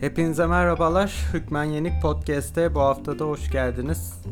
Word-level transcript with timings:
Hepinize 0.00 0.46
merhabalar. 0.46 1.12
Hükmen 1.32 1.64
Yenik 1.64 2.02
Podcast'te 2.02 2.74
bu 2.74 2.80
haftada 2.80 3.24
hoş 3.24 3.50
geldiniz. 3.50 4.22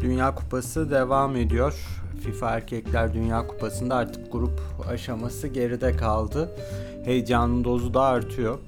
Dünya 0.00 0.34
Kupası 0.34 0.90
devam 0.90 1.36
ediyor. 1.36 1.74
FIFA 2.22 2.50
Erkekler 2.50 3.14
Dünya 3.14 3.46
Kupası'nda 3.46 3.94
artık 3.94 4.32
grup 4.32 4.60
aşaması 4.88 5.48
geride 5.48 5.96
kaldı. 5.96 6.56
Heyecanın 7.04 7.64
dozu 7.64 7.94
da 7.94 8.02
artıyor. 8.02 8.58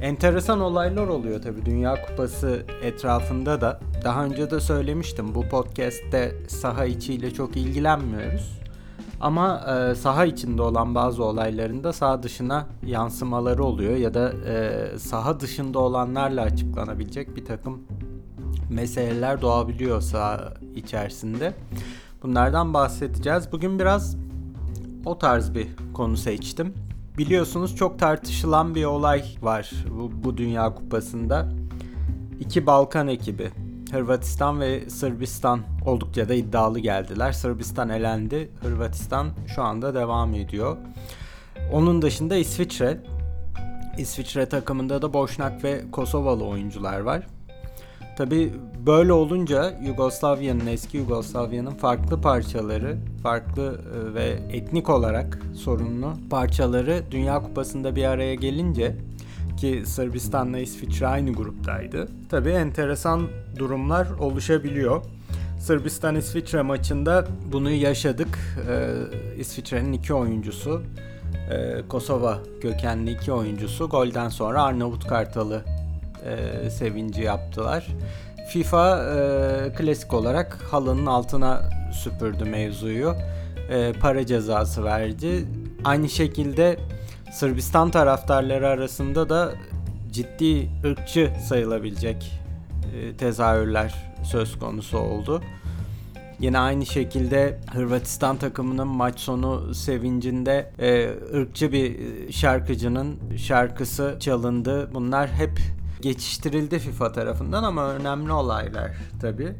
Enteresan 0.00 0.60
olaylar 0.60 1.06
oluyor 1.06 1.42
tabii 1.42 1.66
Dünya 1.66 2.06
Kupası 2.06 2.62
etrafında 2.82 3.60
da. 3.60 3.80
Daha 4.04 4.24
önce 4.24 4.50
de 4.50 4.60
söylemiştim 4.60 5.34
bu 5.34 5.48
podcast'te 5.48 6.34
saha 6.48 6.84
içiyle 6.84 7.30
çok 7.34 7.56
ilgilenmiyoruz. 7.56 8.60
Ama 9.20 9.60
e, 9.60 9.94
saha 9.94 10.24
içinde 10.24 10.62
olan 10.62 10.94
bazı 10.94 11.24
olayların 11.24 11.84
da 11.84 11.92
saha 11.92 12.22
dışına 12.22 12.66
yansımaları 12.86 13.64
oluyor 13.64 13.96
ya 13.96 14.14
da 14.14 14.32
e, 14.32 14.98
saha 14.98 15.40
dışında 15.40 15.78
olanlarla 15.78 16.42
açıklanabilecek 16.42 17.36
bir 17.36 17.44
takım 17.44 17.80
meseleler 18.70 19.40
doğabiliyor 19.40 20.00
saha 20.00 20.54
içerisinde. 20.74 21.54
Bunlardan 22.22 22.74
bahsedeceğiz. 22.74 23.52
Bugün 23.52 23.78
biraz 23.78 24.16
o 25.04 25.18
tarz 25.18 25.54
bir 25.54 25.68
konu 25.94 26.16
seçtim. 26.16 26.74
Biliyorsunuz 27.18 27.76
çok 27.76 27.98
tartışılan 27.98 28.74
bir 28.74 28.84
olay 28.84 29.24
var 29.42 29.70
bu, 29.98 30.10
bu 30.24 30.36
Dünya 30.36 30.74
Kupası'nda. 30.74 31.48
İki 32.40 32.66
Balkan 32.66 33.08
ekibi 33.08 33.50
Hırvatistan 33.92 34.60
ve 34.60 34.90
Sırbistan 34.90 35.60
oldukça 35.86 36.28
da 36.28 36.34
iddialı 36.34 36.78
geldiler. 36.78 37.32
Sırbistan 37.32 37.88
elendi. 37.88 38.50
Hırvatistan 38.62 39.28
şu 39.54 39.62
anda 39.62 39.94
devam 39.94 40.34
ediyor. 40.34 40.76
Onun 41.72 42.02
dışında 42.02 42.36
İsviçre. 42.36 43.00
İsviçre 43.98 44.46
takımında 44.46 45.02
da 45.02 45.12
Boşnak 45.12 45.64
ve 45.64 45.90
Kosovalı 45.92 46.44
oyuncular 46.44 47.00
var. 47.00 47.26
Tabi 48.16 48.52
böyle 48.86 49.12
olunca 49.12 49.74
Yugoslavya'nın, 49.82 50.66
eski 50.66 50.96
Yugoslavya'nın 50.96 51.70
farklı 51.70 52.20
parçaları, 52.20 52.96
farklı 53.22 53.80
e, 53.94 54.14
ve 54.14 54.38
etnik 54.52 54.90
olarak 54.90 55.38
sorunlu 55.54 56.12
parçaları 56.30 57.02
Dünya 57.10 57.42
Kupası'nda 57.42 57.96
bir 57.96 58.04
araya 58.04 58.34
gelince 58.34 58.96
ki 59.60 59.82
Sırbistan'la 59.86 60.58
İsviçre 60.58 61.06
aynı 61.06 61.32
gruptaydı. 61.32 62.08
Tabii 62.28 62.50
enteresan 62.50 63.28
durumlar 63.58 64.10
oluşabiliyor. 64.10 65.04
Sırbistan-İsviçre 65.58 66.62
maçında 66.62 67.26
bunu 67.52 67.70
yaşadık. 67.70 68.38
Ee, 68.68 68.90
İsviçre'nin 69.38 69.92
iki 69.92 70.14
oyuncusu, 70.14 70.82
e, 71.50 71.88
Kosova 71.88 72.38
kökenli 72.60 73.10
iki 73.10 73.32
oyuncusu 73.32 73.88
golden 73.88 74.28
sonra 74.28 74.62
Arnavut 74.62 75.06
Kartalı 75.06 75.62
e, 76.64 76.70
sevinci 76.70 77.22
yaptılar. 77.22 77.86
FIFA 78.48 79.04
e, 79.04 79.72
klasik 79.72 80.14
olarak 80.14 80.58
halının 80.70 81.06
altına 81.06 81.62
süpürdü 81.92 82.44
mevzuyu. 82.44 83.14
E, 83.70 83.92
para 83.92 84.26
cezası 84.26 84.84
verdi. 84.84 85.44
Aynı 85.84 86.08
şekilde 86.08 86.76
Sırbistan 87.32 87.90
taraftarları 87.90 88.68
arasında 88.68 89.28
da 89.28 89.54
ciddi 90.10 90.70
ırkçı 90.84 91.32
sayılabilecek 91.48 92.40
e, 92.94 93.16
tezahürler 93.16 93.94
söz 94.24 94.58
konusu 94.58 94.98
oldu. 94.98 95.42
Yine 96.40 96.58
aynı 96.58 96.86
şekilde 96.86 97.60
Hırvatistan 97.72 98.36
takımının 98.36 98.88
maç 98.88 99.20
sonu 99.20 99.74
sevincinde 99.74 100.72
e, 100.78 101.10
ırkçı 101.34 101.72
bir 101.72 101.96
şarkıcının 102.32 103.18
şarkısı 103.36 104.16
çalındı. 104.20 104.94
Bunlar 104.94 105.28
hep 105.28 105.60
geçiştirildi 106.00 106.78
FIFA 106.78 107.12
tarafından 107.12 107.62
ama 107.62 107.92
önemli 107.92 108.32
olaylar 108.32 108.90
tabi. 109.20 109.52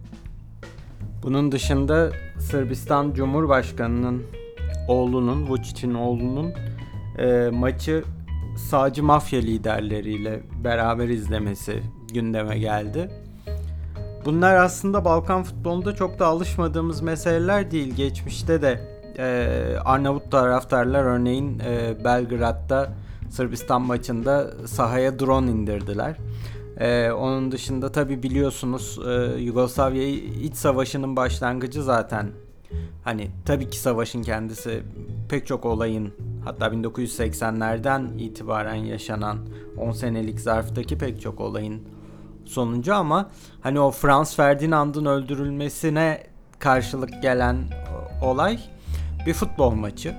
Bunun 1.22 1.52
dışında 1.52 2.10
Sırbistan 2.38 3.12
Cumhurbaşkanı'nın 3.14 4.22
oğlunun, 4.88 5.46
Vucic'in 5.46 5.94
oğlunun 5.94 6.52
e, 7.18 7.50
maçı 7.52 8.04
sağcı 8.56 9.02
mafya 9.02 9.40
liderleriyle 9.40 10.42
beraber 10.64 11.08
izlemesi 11.08 11.82
gündeme 12.12 12.58
geldi. 12.58 13.10
Bunlar 14.24 14.56
aslında 14.56 15.04
Balkan 15.04 15.42
futbolunda 15.42 15.94
çok 15.94 16.18
da 16.18 16.26
alışmadığımız 16.26 17.00
meseleler 17.00 17.70
değil. 17.70 17.94
Geçmişte 17.94 18.62
de 18.62 18.80
e, 19.18 19.78
Arnavut 19.84 20.30
taraftarlar 20.30 21.04
örneğin 21.04 21.58
e, 21.58 22.04
Belgrad'da 22.04 22.90
Sırbistan 23.30 23.82
maçında 23.82 24.50
sahaya 24.66 25.18
drone 25.18 25.50
indirdiler. 25.50 26.16
Ee, 26.80 27.10
onun 27.10 27.52
dışında 27.52 27.92
tabi 27.92 28.22
biliyorsunuz 28.22 28.98
e, 29.08 29.40
Yugoslavya 29.40 30.08
iç 30.08 30.54
savaşının 30.54 31.16
başlangıcı 31.16 31.82
zaten. 31.82 32.26
Hani 33.04 33.30
tabii 33.46 33.70
ki 33.70 33.78
savaşın 33.78 34.22
kendisi 34.22 34.82
pek 35.28 35.46
çok 35.46 35.64
olayın 35.64 36.12
hatta 36.44 36.66
1980'lerden 36.66 38.18
itibaren 38.18 38.74
yaşanan 38.74 39.38
10 39.78 39.92
senelik 39.92 40.40
zarftaki 40.40 40.98
pek 40.98 41.20
çok 41.20 41.40
olayın 41.40 41.82
sonucu 42.44 42.94
ama 42.94 43.30
hani 43.60 43.80
o 43.80 43.90
Franz 43.90 44.36
Ferdinand'ın 44.36 45.04
öldürülmesine 45.04 46.22
karşılık 46.58 47.22
gelen 47.22 47.56
olay 48.22 48.58
bir 49.26 49.34
futbol 49.34 49.70
maçı. 49.70 50.14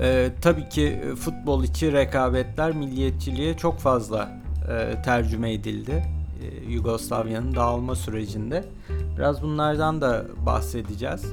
Ee, 0.00 0.30
tabii 0.42 0.68
ki 0.68 1.02
futbol 1.16 1.64
içi 1.64 1.92
rekabetler 1.92 2.72
milliyetçiliğe 2.72 3.56
çok 3.56 3.78
fazla 3.78 4.40
e, 4.70 5.02
tercüme 5.02 5.52
edildi. 5.52 6.04
E, 6.42 6.72
Yugoslavya'nın 6.72 7.54
dağılma 7.54 7.94
sürecinde. 7.94 8.64
Biraz 9.18 9.42
bunlardan 9.42 10.00
da 10.00 10.24
bahsedeceğiz. 10.46 11.32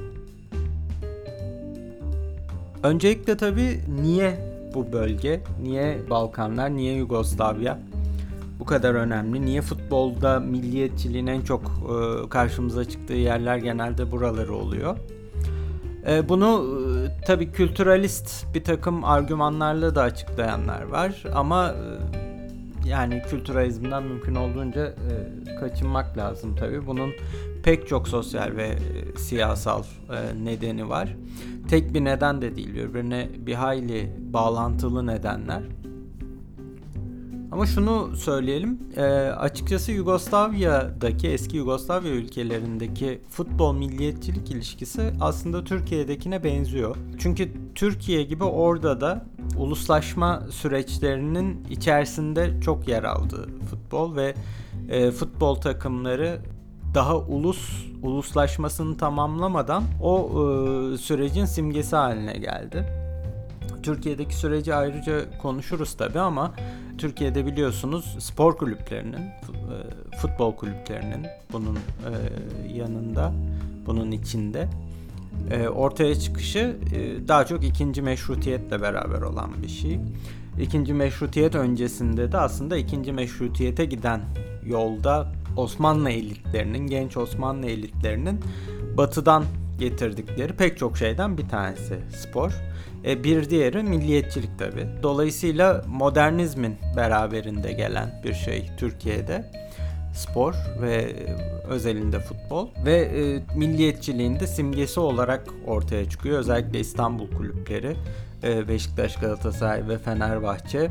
Öncelikle 2.82 3.36
tabii 3.36 3.80
niye 4.02 4.38
bu 4.74 4.92
bölge, 4.92 5.40
niye 5.62 5.98
Balkanlar, 6.10 6.76
niye 6.76 6.94
Yugoslavya 6.94 7.78
bu 8.60 8.64
kadar 8.64 8.94
önemli? 8.94 9.46
Niye 9.46 9.60
futbolda 9.60 10.40
milliyetçiliğin 10.40 11.26
en 11.26 11.40
çok 11.40 11.62
e, 11.62 12.28
karşımıza 12.28 12.84
çıktığı 12.84 13.14
yerler 13.14 13.56
genelde 13.56 14.12
buraları 14.12 14.54
oluyor? 14.54 14.96
E, 16.08 16.28
bunu 16.28 16.64
e, 16.80 17.24
tabii 17.26 17.52
kültüralist 17.52 18.54
bir 18.54 18.64
takım 18.64 19.04
argümanlarla 19.04 19.94
da 19.94 20.02
açıklayanlar 20.02 20.82
var 20.82 21.22
ama 21.34 21.74
yani 22.86 23.22
kültüralizmden 23.30 24.02
mümkün 24.02 24.34
olduğunca 24.34 24.94
kaçınmak 25.60 26.18
lazım 26.18 26.56
tabii. 26.56 26.86
Bunun 26.86 27.10
pek 27.66 27.88
çok 27.88 28.08
sosyal 28.08 28.56
ve 28.56 28.66
e, 28.66 29.18
siyasal 29.18 29.82
e, 29.82 30.44
nedeni 30.44 30.88
var. 30.88 31.16
Tek 31.68 31.94
bir 31.94 32.04
neden 32.04 32.42
de 32.42 32.56
değil, 32.56 32.74
birbirine 32.74 33.28
bir 33.38 33.54
hayli 33.54 34.12
bağlantılı 34.32 35.06
nedenler. 35.06 35.62
Ama 37.52 37.66
şunu 37.66 38.16
söyleyelim, 38.16 38.78
e, 38.96 39.02
açıkçası 39.30 39.92
Yugoslavya'daki 39.92 41.28
eski 41.28 41.56
Yugoslavya 41.56 42.12
ülkelerindeki 42.12 43.20
futbol 43.30 43.74
milliyetçilik 43.74 44.50
ilişkisi 44.50 45.12
aslında 45.20 45.64
Türkiye'dekine 45.64 46.44
benziyor. 46.44 46.96
Çünkü 47.18 47.52
Türkiye 47.74 48.22
gibi 48.22 48.44
orada 48.44 49.00
da 49.00 49.26
uluslaşma 49.58 50.42
süreçlerinin 50.50 51.66
içerisinde 51.70 52.60
çok 52.60 52.88
yer 52.88 53.04
aldı 53.04 53.48
futbol 53.70 54.16
ve 54.16 54.34
e, 54.88 55.10
futbol 55.10 55.54
takımları 55.54 56.40
daha 56.94 57.16
ulus 57.16 57.86
uluslaşmasını 58.02 58.96
tamamlamadan 58.96 59.84
o 60.02 60.30
e, 60.30 60.98
sürecin 60.98 61.44
simgesi 61.44 61.96
haline 61.96 62.32
geldi. 62.32 62.84
Türkiye'deki 63.82 64.36
süreci 64.36 64.74
ayrıca 64.74 65.38
konuşuruz 65.38 65.96
tabi 65.96 66.20
ama 66.20 66.52
Türkiye'de 66.98 67.46
biliyorsunuz 67.46 68.16
spor 68.18 68.56
kulüplerinin, 68.56 69.16
e, 69.16 69.36
futbol 70.16 70.56
kulüplerinin 70.56 71.26
bunun 71.52 71.76
e, 71.76 72.12
yanında, 72.74 73.32
bunun 73.86 74.12
içinde 74.12 74.68
e, 75.50 75.68
ortaya 75.68 76.14
çıkışı 76.14 76.76
daha 77.28 77.46
çok 77.46 77.64
ikinci 77.64 78.02
meşrutiyetle 78.02 78.82
beraber 78.82 79.22
olan 79.22 79.50
bir 79.62 79.68
şey. 79.68 80.00
İkinci 80.60 80.94
meşrutiyet 80.94 81.54
öncesinde 81.54 82.32
de 82.32 82.38
aslında 82.38 82.76
ikinci 82.76 83.12
meşrutiyete 83.12 83.84
giden 83.84 84.20
yolda 84.64 85.32
Osmanlı 85.56 86.10
elitlerinin, 86.10 86.86
genç 86.86 87.16
Osmanlı 87.16 87.66
elitlerinin 87.66 88.40
batıdan 88.96 89.44
getirdikleri 89.78 90.52
pek 90.52 90.78
çok 90.78 90.98
şeyden 90.98 91.38
bir 91.38 91.48
tanesi 91.48 91.98
spor. 92.22 92.52
E, 93.04 93.24
bir 93.24 93.50
diğeri 93.50 93.82
milliyetçilik 93.82 94.58
tabi. 94.58 94.86
Dolayısıyla 95.02 95.84
modernizmin 95.88 96.76
beraberinde 96.96 97.72
gelen 97.72 98.20
bir 98.24 98.34
şey 98.34 98.70
Türkiye'de 98.78 99.52
spor 100.14 100.54
ve 100.82 101.16
özelinde 101.68 102.20
futbol 102.20 102.68
ve 102.84 102.96
e, 102.96 103.42
milliyetçiliğin 103.58 104.40
de 104.40 104.46
simgesi 104.46 105.00
olarak 105.00 105.44
ortaya 105.66 106.08
çıkıyor. 106.08 106.38
Özellikle 106.38 106.80
İstanbul 106.80 107.30
kulüpleri 107.30 107.96
e, 108.42 108.68
Beşiktaş, 108.68 109.16
Galatasaray 109.16 109.88
ve 109.88 109.98
Fenerbahçe 109.98 110.90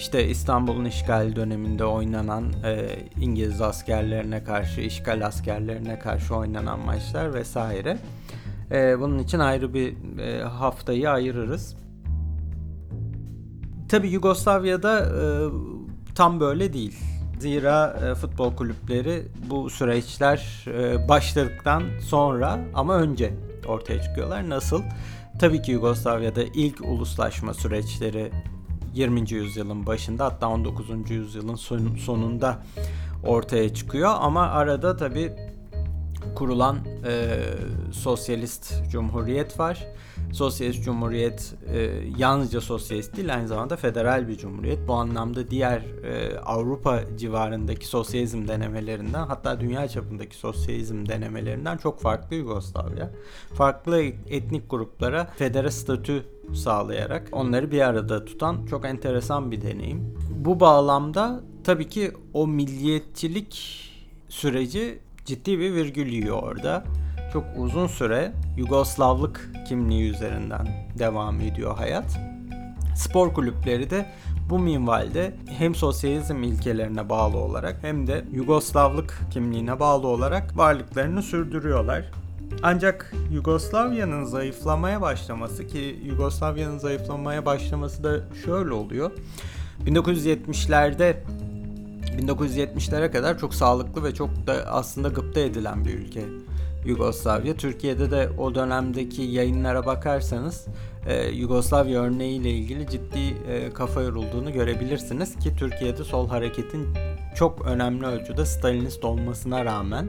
işte 0.00 0.28
İstanbul'un 0.28 0.84
işgal 0.84 1.36
döneminde 1.36 1.84
oynanan 1.84 2.44
e, 2.64 2.98
İngiliz 3.20 3.60
askerlerine 3.60 4.44
karşı, 4.44 4.80
işgal 4.80 5.26
askerlerine 5.26 5.98
karşı 5.98 6.36
oynanan 6.36 6.80
maçlar 6.80 7.34
vesaire. 7.34 7.98
E, 8.70 9.00
bunun 9.00 9.18
için 9.18 9.38
ayrı 9.38 9.74
bir 9.74 10.18
e, 10.18 10.42
haftayı 10.42 11.10
ayırırız. 11.10 11.76
Tabi 13.88 14.08
Yugoslavya'da 14.08 15.00
e, 15.00 15.24
tam 16.14 16.40
böyle 16.40 16.72
değil. 16.72 16.98
Zira 17.38 18.00
e, 18.06 18.14
futbol 18.14 18.56
kulüpleri 18.56 19.22
bu 19.50 19.70
süreçler 19.70 20.64
e, 20.66 21.08
başladıktan 21.08 21.82
sonra 22.00 22.58
ama 22.74 22.96
önce 22.96 23.34
ortaya 23.66 24.02
çıkıyorlar. 24.02 24.48
Nasıl? 24.48 24.82
Tabii 25.40 25.62
ki 25.62 25.72
Yugoslavya'da 25.72 26.42
ilk 26.42 26.80
uluslaşma 26.80 27.54
süreçleri 27.54 28.30
20. 28.94 29.32
yüzyılın 29.32 29.86
başında 29.86 30.24
hatta 30.24 30.48
19. 30.48 31.10
yüzyılın 31.10 31.54
son, 31.54 31.96
sonunda 31.96 32.62
ortaya 33.26 33.74
çıkıyor 33.74 34.10
ama 34.20 34.42
arada 34.46 34.96
tabii 34.96 35.32
kurulan 36.34 36.78
e, 37.06 37.40
sosyalist 37.92 38.74
cumhuriyet 38.90 39.58
var 39.58 39.86
Sosyalist 40.32 40.84
Cumhuriyet 40.84 41.54
e, 41.74 41.90
yalnızca 42.18 42.60
sosyalist 42.60 43.16
değil 43.16 43.34
aynı 43.34 43.48
zamanda 43.48 43.76
federal 43.76 44.28
bir 44.28 44.38
cumhuriyet. 44.38 44.88
Bu 44.88 44.94
anlamda 44.94 45.50
diğer 45.50 45.78
e, 46.04 46.38
Avrupa 46.38 47.00
civarındaki 47.18 47.86
sosyalizm 47.86 48.48
denemelerinden 48.48 49.26
hatta 49.26 49.60
dünya 49.60 49.88
çapındaki 49.88 50.36
sosyalizm 50.36 51.06
denemelerinden 51.06 51.76
çok 51.76 52.00
farklı 52.00 52.36
Yugoslavya. 52.36 53.10
Farklı 53.54 54.02
etnik 54.28 54.70
gruplara 54.70 55.24
federe 55.36 55.70
statü 55.70 56.24
sağlayarak 56.54 57.28
onları 57.32 57.70
bir 57.70 57.80
arada 57.80 58.24
tutan 58.24 58.66
çok 58.66 58.84
enteresan 58.84 59.50
bir 59.50 59.62
deneyim. 59.62 60.14
Bu 60.30 60.60
bağlamda 60.60 61.40
tabii 61.64 61.88
ki 61.88 62.12
o 62.34 62.46
milliyetçilik 62.46 63.80
süreci 64.28 64.98
ciddi 65.24 65.58
bir 65.58 65.74
virgül 65.74 66.06
yiyor 66.06 66.42
orada 66.42 66.84
çok 67.32 67.44
uzun 67.56 67.86
süre 67.86 68.32
Yugoslavlık 68.56 69.50
kimliği 69.68 70.10
üzerinden 70.10 70.68
devam 70.98 71.40
ediyor 71.40 71.76
hayat. 71.76 72.20
Spor 72.96 73.34
kulüpleri 73.34 73.90
de 73.90 74.06
bu 74.50 74.58
minvalde 74.58 75.34
hem 75.58 75.74
sosyalizm 75.74 76.42
ilkelerine 76.42 77.08
bağlı 77.08 77.36
olarak 77.36 77.76
hem 77.82 78.06
de 78.06 78.24
Yugoslavlık 78.32 79.18
kimliğine 79.30 79.80
bağlı 79.80 80.06
olarak 80.06 80.56
varlıklarını 80.56 81.22
sürdürüyorlar. 81.22 82.04
Ancak 82.62 83.12
Yugoslavya'nın 83.32 84.24
zayıflamaya 84.24 85.00
başlaması 85.00 85.66
ki 85.66 86.00
Yugoslavya'nın 86.04 86.78
zayıflamaya 86.78 87.46
başlaması 87.46 88.04
da 88.04 88.34
şöyle 88.44 88.72
oluyor. 88.72 89.10
1970'lerde 89.86 91.16
1970'lere 92.18 93.12
kadar 93.12 93.38
çok 93.38 93.54
sağlıklı 93.54 94.04
ve 94.04 94.14
çok 94.14 94.46
da 94.46 94.52
aslında 94.52 95.08
gıpta 95.08 95.40
edilen 95.40 95.84
bir 95.84 95.94
ülke 95.94 96.24
Yugoslavya. 96.84 97.56
Türkiye'de 97.56 98.10
de 98.10 98.30
o 98.38 98.54
dönemdeki 98.54 99.22
yayınlara 99.22 99.86
bakarsanız 99.86 100.66
e, 101.06 101.28
Yugoslavya 101.28 102.02
örneğiyle 102.02 102.50
ilgili 102.50 102.86
ciddi 102.90 103.18
e, 103.48 103.70
kafa 103.70 104.02
yorulduğunu 104.02 104.52
görebilirsiniz 104.52 105.38
ki 105.38 105.56
Türkiye'de 105.56 106.04
sol 106.04 106.28
hareketin 106.28 106.88
çok 107.34 107.66
önemli 107.66 108.06
ölçüde 108.06 108.46
Stalinist 108.46 109.04
olmasına 109.04 109.64
rağmen 109.64 110.08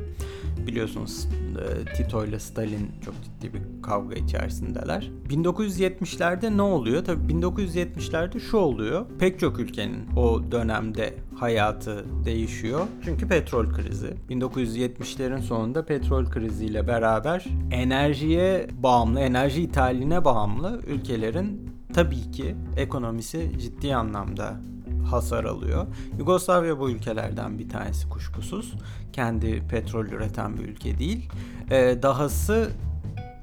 biliyorsunuz 0.68 1.28
e, 1.58 1.96
Tito 1.96 2.25
ile 2.25 2.40
Stalin 2.40 2.92
çok 3.06 3.13
ciddi 3.24 3.54
bir 3.54 3.62
kavga 3.84 4.16
içerisindeler. 4.16 5.12
1970'lerde 5.30 6.58
ne 6.58 6.62
oluyor? 6.62 7.06
Tabii 7.06 7.34
1970'lerde 7.34 8.40
şu 8.40 8.58
oluyor. 8.58 9.06
Pek 9.19 9.40
çok 9.40 9.60
ülkenin 9.60 10.16
o 10.16 10.52
dönemde 10.52 11.13
hayatı 11.36 12.06
değişiyor. 12.25 12.88
Çünkü 13.06 13.28
petrol 13.28 13.74
krizi. 13.74 14.13
1970'lerin 14.30 15.42
sonunda 15.42 15.86
petrol 15.86 16.25
kriziyle 16.25 16.88
beraber 16.88 17.46
enerjiye 17.72 18.68
bağımlı, 18.84 19.19
enerji 19.19 19.62
ithaline 19.62 20.25
bağımlı 20.25 20.81
ülkelerin 20.88 21.72
tabii 21.94 22.31
ki 22.31 22.56
ekonomisi 22.78 23.52
ciddi 23.60 23.96
anlamda 23.96 24.56
hasar 25.06 25.44
alıyor. 25.44 25.88
Yugoslavya 26.19 26.80
bu 26.80 26.89
ülkelerden 26.89 27.59
bir 27.59 27.69
tanesi 27.69 28.09
kuşkusuz. 28.09 28.74
Kendi 29.13 29.68
petrol 29.68 30.06
üreten 30.06 30.57
bir 30.57 30.63
ülke 30.63 31.00
değil. 31.00 31.30
Ee, 31.71 31.98
dahası 32.01 32.71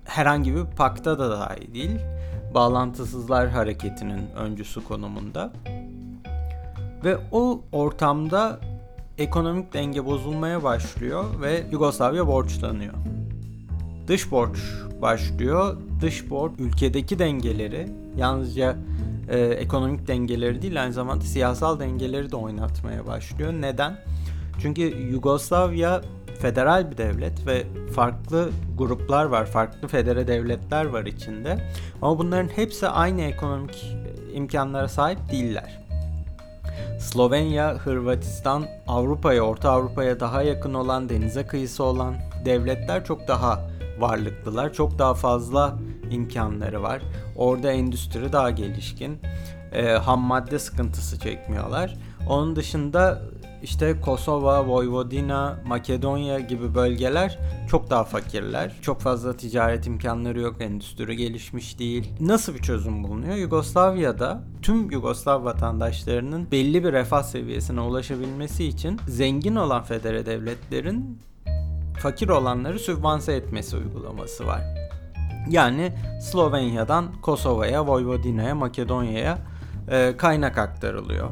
herhangi 0.05 0.55
bir 0.55 0.65
pakta 0.65 1.19
da 1.19 1.31
dahi 1.31 1.75
değil. 1.75 1.99
Bağlantısızlar 2.55 3.49
hareketinin 3.49 4.31
öncüsü 4.37 4.85
konumunda. 4.85 5.53
Ve 7.05 7.19
o 7.33 7.61
ortamda 7.73 8.61
ekonomik 9.19 9.73
denge 9.73 10.07
bozulmaya 10.07 10.63
başlıyor 10.63 11.25
ve 11.41 11.63
Yugoslavya 11.73 12.27
borçlanıyor. 12.27 12.95
Dış 14.09 14.31
borç 14.31 14.59
başlıyor. 15.03 15.77
Dış 16.01 16.31
borç 16.31 16.53
ülkedeki 16.59 17.19
dengeleri 17.19 17.89
yalnızca 18.17 18.77
e, 19.31 19.39
ekonomik 19.39 20.09
dengeleri 20.09 20.63
değil 20.63 20.83
aynı 20.83 20.93
zamanda 20.93 21.25
siyasal 21.25 21.81
dengeleri 21.81 22.31
de 22.31 22.37
oynatmaya 22.37 23.07
başlıyor. 23.07 23.53
Neden? 23.53 23.99
Çünkü 24.63 24.83
Yugoslavya 24.83 26.03
federal 26.39 26.91
bir 26.91 26.97
devlet 26.97 27.47
ve 27.47 27.67
farklı 27.95 28.51
gruplar 28.79 29.25
var, 29.25 29.47
farklı 29.47 29.89
federe 29.89 30.27
devletler 30.27 30.85
var 30.85 31.05
içinde. 31.05 31.59
Ama 32.03 32.19
bunların 32.19 32.49
hepsi 32.49 32.89
aynı 32.89 33.23
ekonomik 33.23 33.97
imkanlara 34.35 34.89
sahip 34.89 35.19
değiller. 35.33 35.79
Slovenya, 37.01 37.75
Hırvatistan, 37.75 38.67
Avrupa'ya, 38.87 39.43
Orta 39.43 39.71
Avrupa'ya 39.71 40.21
daha 40.21 40.43
yakın 40.43 40.75
olan, 40.75 41.09
denize 41.09 41.47
kıyısı 41.47 41.85
olan 41.85 42.15
devletler 42.45 43.05
çok 43.05 43.29
daha 43.29 43.69
varlıklılar. 43.99 44.73
Çok 44.73 44.99
daha 44.99 45.15
fazla 45.15 45.79
imkanları 46.11 46.83
var. 46.83 47.03
Orada 47.39 47.73
endüstri 47.73 48.33
daha 48.33 48.51
gelişkin. 48.51 49.19
E, 49.73 49.91
ham 49.91 50.21
madde 50.21 50.59
sıkıntısı 50.59 51.21
çekmiyorlar. 51.21 51.97
Onun 52.29 52.57
dışında 52.57 53.23
işte 53.63 54.01
Kosova, 54.01 54.67
Vojvodina, 54.67 55.59
Makedonya 55.67 56.41
gibi 56.41 56.75
bölgeler 56.75 57.39
çok 57.71 57.91
daha 57.91 58.05
fakirler. 58.05 58.73
Çok 58.83 59.01
fazla 59.01 59.37
ticaret 59.37 59.87
imkanları 59.87 60.41
yok, 60.41 60.57
endüstri 60.61 61.17
gelişmiş 61.17 61.79
değil. 61.79 62.13
Nasıl 62.21 62.55
bir 62.55 62.63
çözüm 62.63 63.05
bulunuyor? 63.05 63.35
Yugoslavya'da 63.35 64.43
tüm 64.63 64.91
Yugoslav 64.91 65.45
vatandaşlarının 65.45 66.51
belli 66.51 66.85
bir 66.85 66.93
refah 66.93 67.23
seviyesine 67.23 67.81
ulaşabilmesi 67.81 68.65
için 68.65 69.01
zengin 69.09 69.57
olan 69.57 69.83
federe 69.83 70.27
devletlerin 70.27 71.19
fakir 71.99 72.29
olanları 72.29 72.79
sübvanse 72.79 73.33
etmesi 73.33 73.77
uygulaması 73.77 74.47
var. 74.47 74.88
Yani 75.51 75.93
Slovenya'dan 76.21 77.07
Kosova'ya, 77.23 77.87
Vojvodina'ya, 77.87 78.55
Makedonya'ya 78.55 79.39
e, 79.91 80.17
kaynak 80.17 80.59
aktarılıyor. 80.59 81.29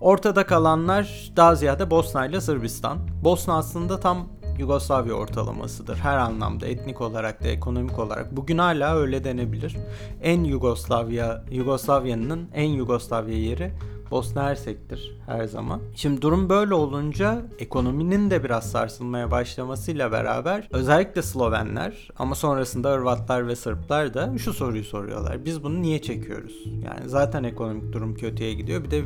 Ortada 0.00 0.46
kalanlar 0.46 1.32
daha 1.36 1.54
ziyade 1.54 1.90
Bosna 1.90 2.26
ile 2.26 2.40
Sırbistan. 2.40 2.98
Bosna 3.24 3.56
aslında 3.56 4.00
tam 4.00 4.28
Yugoslavya 4.58 5.14
ortalamasıdır 5.14 5.96
her 5.96 6.16
anlamda 6.16 6.66
etnik 6.66 7.00
olarak 7.00 7.44
da 7.44 7.48
ekonomik 7.48 7.98
olarak. 7.98 8.36
Bugün 8.36 8.58
hala 8.58 8.96
öyle 8.96 9.24
denebilir. 9.24 9.76
En 10.22 10.44
Yugoslavya 10.44 11.44
Yugoslavya'nın 11.50 12.48
en 12.54 12.68
Yugoslavya 12.68 13.38
yeri 13.38 13.72
Bosna 14.14 14.44
Hersek'tir 14.44 15.18
her 15.26 15.44
zaman. 15.44 15.80
Şimdi 15.94 16.22
durum 16.22 16.48
böyle 16.48 16.74
olunca 16.74 17.42
ekonominin 17.58 18.30
de 18.30 18.44
biraz 18.44 18.70
sarsılmaya 18.70 19.30
başlamasıyla 19.30 20.12
beraber 20.12 20.68
özellikle 20.72 21.22
Slovenler 21.22 22.08
ama 22.16 22.34
sonrasında 22.34 22.92
Hırvatlar 22.92 23.48
ve 23.48 23.56
Sırplar 23.56 24.14
da 24.14 24.38
şu 24.38 24.52
soruyu 24.52 24.84
soruyorlar. 24.84 25.44
Biz 25.44 25.62
bunu 25.62 25.82
niye 25.82 26.02
çekiyoruz? 26.02 26.64
Yani 26.66 27.08
zaten 27.08 27.44
ekonomik 27.44 27.92
durum 27.92 28.14
kötüye 28.14 28.54
gidiyor. 28.54 28.84
Bir 28.84 28.90
de 28.90 29.04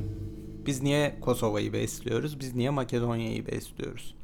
biz 0.67 0.83
niye 0.83 1.21
Kosova'yı 1.21 1.73
besliyoruz? 1.73 2.41
Biz 2.41 2.55
niye 2.55 2.71
Makedonya'yı 2.71 3.47
besliyoruz? 3.47 4.15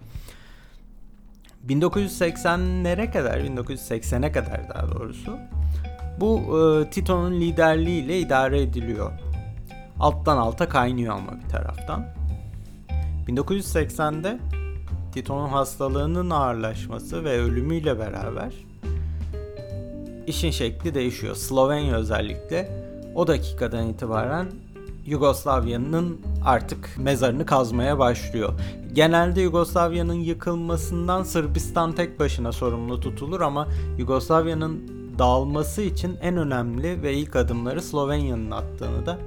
1980'lere 1.68 3.12
kadar, 3.12 3.38
1980'e 3.38 4.32
kadar 4.32 4.68
daha 4.68 4.92
doğrusu 4.92 5.38
bu 6.20 6.58
e, 6.58 6.90
Tito'nun 6.90 7.40
liderliğiyle 7.40 8.20
idare 8.20 8.62
ediliyor 8.62 9.23
alttan 10.00 10.36
alta 10.36 10.68
kaynıyor 10.68 11.14
ama 11.16 11.32
bir 11.44 11.48
taraftan. 11.48 12.06
1980'de 13.28 14.38
Tito'nun 15.12 15.48
hastalığının 15.48 16.30
ağırlaşması 16.30 17.24
ve 17.24 17.38
ölümüyle 17.38 17.98
beraber 17.98 18.52
işin 20.26 20.50
şekli 20.50 20.94
değişiyor. 20.94 21.34
Slovenya 21.34 21.96
özellikle 21.96 22.70
o 23.14 23.26
dakikadan 23.26 23.88
itibaren 23.88 24.46
Yugoslavya'nın 25.06 26.20
artık 26.44 26.90
mezarını 26.98 27.46
kazmaya 27.46 27.98
başlıyor. 27.98 28.52
Genelde 28.92 29.40
Yugoslavya'nın 29.40 30.14
yıkılmasından 30.14 31.22
Sırbistan 31.22 31.92
tek 31.92 32.20
başına 32.20 32.52
sorumlu 32.52 33.00
tutulur 33.00 33.40
ama 33.40 33.68
Yugoslavya'nın 33.98 34.88
dağılması 35.18 35.82
için 35.82 36.16
en 36.22 36.36
önemli 36.36 37.02
ve 37.02 37.14
ilk 37.14 37.36
adımları 37.36 37.82
Slovenya'nın 37.82 38.50
attığını 38.50 39.06
da 39.06 39.18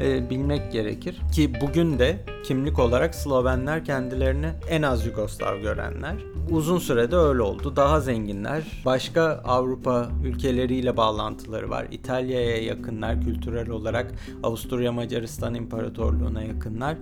e, 0.00 0.30
bilmek 0.30 0.72
gerekir. 0.72 1.16
Ki 1.32 1.52
bugün 1.60 1.98
de 1.98 2.16
kimlik 2.46 2.78
olarak 2.78 3.14
Slovenler 3.14 3.84
kendilerini 3.84 4.50
en 4.70 4.82
az 4.82 5.06
Yugoslav 5.06 5.58
görenler. 5.58 6.14
Uzun 6.50 6.78
sürede 6.78 7.16
öyle 7.16 7.42
oldu. 7.42 7.76
Daha 7.76 8.00
zenginler. 8.00 8.82
Başka 8.84 9.22
Avrupa 9.44 10.08
ülkeleriyle 10.24 10.96
bağlantıları 10.96 11.70
var. 11.70 11.86
İtalya'ya 11.90 12.62
yakınlar 12.62 13.20
kültürel 13.20 13.70
olarak. 13.70 14.12
Avusturya 14.42 14.92
Macaristan 14.92 15.54
İmparatorluğu'na 15.54 16.42
yakınlar. 16.42 16.96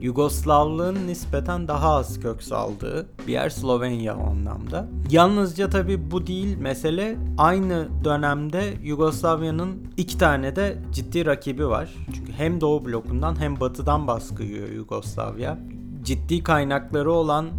Yugoslavlığın 0.00 1.06
nispeten 1.06 1.68
daha 1.68 1.94
az 1.94 2.20
kök 2.20 2.42
saldığı 2.42 3.06
bir 3.26 3.32
yer 3.32 3.50
Slovenya 3.50 4.14
anlamda. 4.14 4.88
Yalnızca 5.10 5.70
tabi 5.70 6.10
bu 6.10 6.26
değil 6.26 6.56
mesele 6.56 7.16
aynı 7.38 7.88
dönemde 8.04 8.62
Yugoslavya'nın 8.82 9.86
iki 9.96 10.18
tane 10.18 10.56
de 10.56 10.78
ciddi 10.92 11.26
rakibi 11.26 11.68
var. 11.68 11.94
Çünkü 12.14 12.21
hem 12.36 12.60
Doğu 12.60 12.84
blokundan 12.84 13.40
hem 13.40 13.60
Batı'dan 13.60 14.06
baskı 14.06 14.42
yiyor 14.42 14.68
Yugoslavya. 14.68 15.58
Ciddi 16.02 16.42
kaynakları 16.42 17.12
olan, 17.12 17.50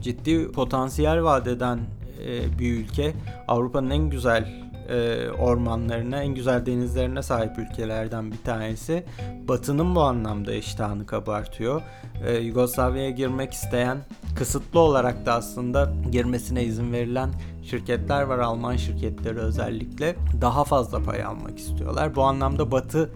ciddi 0.00 0.52
potansiyel 0.52 1.22
vadeden 1.22 1.80
e, 2.26 2.58
bir 2.58 2.78
ülke. 2.78 3.12
Avrupa'nın 3.48 3.90
en 3.90 4.10
güzel 4.10 4.64
e, 4.88 5.28
ormanlarına, 5.30 6.22
en 6.22 6.34
güzel 6.34 6.66
denizlerine 6.66 7.22
sahip 7.22 7.58
ülkelerden 7.58 8.32
bir 8.32 8.38
tanesi. 8.44 9.04
Batı'nın 9.48 9.94
bu 9.94 10.02
anlamda 10.02 10.54
iştahını 10.54 11.06
kabartıyor. 11.06 11.82
E, 12.26 12.34
Yugoslavya'ya 12.34 13.10
girmek 13.10 13.52
isteyen, 13.52 13.98
kısıtlı 14.36 14.80
olarak 14.80 15.26
da 15.26 15.34
aslında 15.34 15.92
girmesine 16.12 16.64
izin 16.64 16.92
verilen 16.92 17.30
şirketler 17.62 18.22
var. 18.22 18.38
Alman 18.38 18.76
şirketleri 18.76 19.38
özellikle 19.38 20.16
daha 20.40 20.64
fazla 20.64 21.02
pay 21.02 21.24
almak 21.24 21.58
istiyorlar. 21.58 22.14
Bu 22.14 22.22
anlamda 22.22 22.70
Batı 22.70 23.10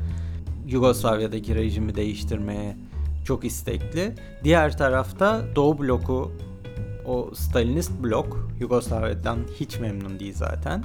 Yugoslavya'daki 0.69 1.55
rejimi 1.55 1.95
değiştirmeye 1.95 2.77
çok 3.25 3.45
istekli. 3.45 4.15
Diğer 4.45 4.79
tarafta 4.79 5.43
Doğu 5.57 5.79
bloku 5.79 6.33
o 7.07 7.31
Stalinist 7.35 7.93
blok 8.03 8.51
Yugoslavya'dan 8.61 9.39
hiç 9.61 9.79
memnun 9.79 10.21
değil 10.21 10.35
zaten. 10.37 10.85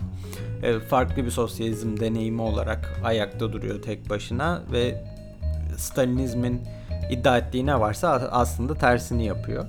E, 0.64 0.80
farklı 0.80 1.26
bir 1.26 1.30
sosyalizm 1.30 2.00
deneyimi 2.00 2.42
olarak 2.42 3.02
ayakta 3.04 3.54
duruyor 3.54 3.82
tek 3.82 4.10
başına 4.10 4.62
ve 4.72 5.04
Stalinizmin 5.78 6.62
iddia 7.12 7.38
ettiği 7.38 7.66
ne 7.66 7.80
varsa 7.80 8.10
aslında 8.32 8.74
tersini 8.74 9.26
yapıyor. 9.26 9.66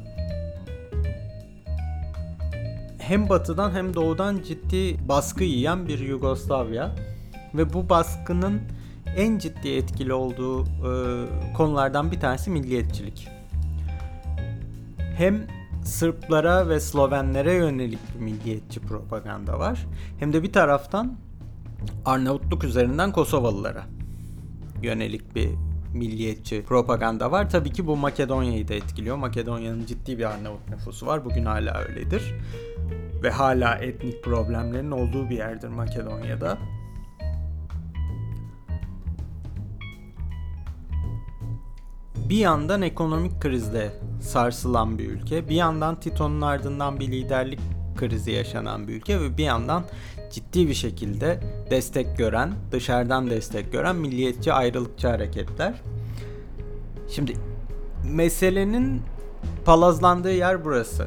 Hem 2.98 3.28
batıdan 3.28 3.70
hem 3.70 3.94
doğudan 3.94 4.40
ciddi 4.48 5.08
baskı 5.08 5.44
yiyen 5.44 5.88
bir 5.88 5.98
Yugoslavya 5.98 6.90
ve 7.54 7.72
bu 7.72 7.88
baskının 7.88 8.60
en 9.16 9.38
ciddi 9.38 9.68
etkili 9.68 10.12
olduğu 10.12 10.62
e, 10.62 10.92
konulardan 11.56 12.12
bir 12.12 12.20
tanesi 12.20 12.50
milliyetçilik. 12.50 13.28
Hem 15.16 15.46
Sırplara 15.84 16.68
ve 16.68 16.80
Slovenlere 16.80 17.52
yönelik 17.52 17.98
bir 18.14 18.20
milliyetçi 18.20 18.80
propaganda 18.80 19.58
var. 19.58 19.86
Hem 20.18 20.32
de 20.32 20.42
bir 20.42 20.52
taraftan 20.52 21.16
Arnavutluk 22.04 22.64
üzerinden 22.64 23.12
Kosovalılara 23.12 23.86
yönelik 24.82 25.34
bir 25.34 25.48
milliyetçi 25.94 26.64
propaganda 26.64 27.32
var. 27.32 27.50
Tabii 27.50 27.72
ki 27.72 27.86
bu 27.86 27.96
Makedonya'yı 27.96 28.68
da 28.68 28.74
etkiliyor. 28.74 29.16
Makedonya'nın 29.16 29.86
ciddi 29.86 30.18
bir 30.18 30.24
Arnavut 30.24 30.68
nüfusu 30.70 31.06
var. 31.06 31.24
Bugün 31.24 31.44
hala 31.44 31.78
öyledir. 31.78 32.34
Ve 33.22 33.30
hala 33.30 33.74
etnik 33.74 34.24
problemlerin 34.24 34.90
olduğu 34.90 35.30
bir 35.30 35.36
yerdir 35.36 35.68
Makedonya'da. 35.68 36.58
Bir 42.28 42.36
yandan 42.36 42.82
ekonomik 42.82 43.40
krizde 43.40 43.92
sarsılan 44.20 44.98
bir 44.98 45.10
ülke, 45.10 45.48
bir 45.48 45.54
yandan 45.54 46.00
Tito'nun 46.00 46.40
ardından 46.40 47.00
bir 47.00 47.08
liderlik 47.08 47.60
krizi 47.96 48.30
yaşanan 48.30 48.88
bir 48.88 48.94
ülke 48.94 49.20
ve 49.20 49.36
bir 49.36 49.44
yandan 49.44 49.84
ciddi 50.32 50.68
bir 50.68 50.74
şekilde 50.74 51.40
destek 51.70 52.18
gören, 52.18 52.52
dışarıdan 52.72 53.30
destek 53.30 53.72
gören 53.72 53.96
milliyetçi 53.96 54.52
ayrılıkçı 54.52 55.08
hareketler. 55.08 55.74
Şimdi 57.10 57.32
meselenin 58.12 59.02
palazlandığı 59.64 60.32
yer 60.32 60.64
burası. 60.64 61.06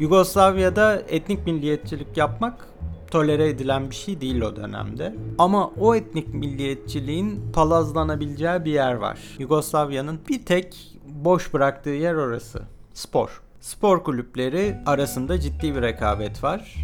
Yugoslavya'da 0.00 1.02
etnik 1.08 1.46
milliyetçilik 1.46 2.16
yapmak 2.16 2.68
tolere 3.10 3.48
edilen 3.48 3.90
bir 3.90 3.94
şey 3.94 4.20
değil 4.20 4.40
o 4.40 4.56
dönemde. 4.56 5.14
Ama 5.38 5.68
o 5.68 5.94
etnik 5.94 6.34
milliyetçiliğin 6.34 7.52
palazlanabileceği 7.52 8.64
bir 8.64 8.72
yer 8.72 8.94
var. 8.94 9.18
Yugoslavya'nın 9.38 10.20
bir 10.28 10.44
tek 10.44 10.98
boş 11.06 11.54
bıraktığı 11.54 11.90
yer 11.90 12.14
orası. 12.14 12.62
Spor. 12.94 13.42
Spor 13.60 14.04
kulüpleri 14.04 14.76
arasında 14.86 15.40
ciddi 15.40 15.74
bir 15.74 15.82
rekabet 15.82 16.44
var. 16.44 16.74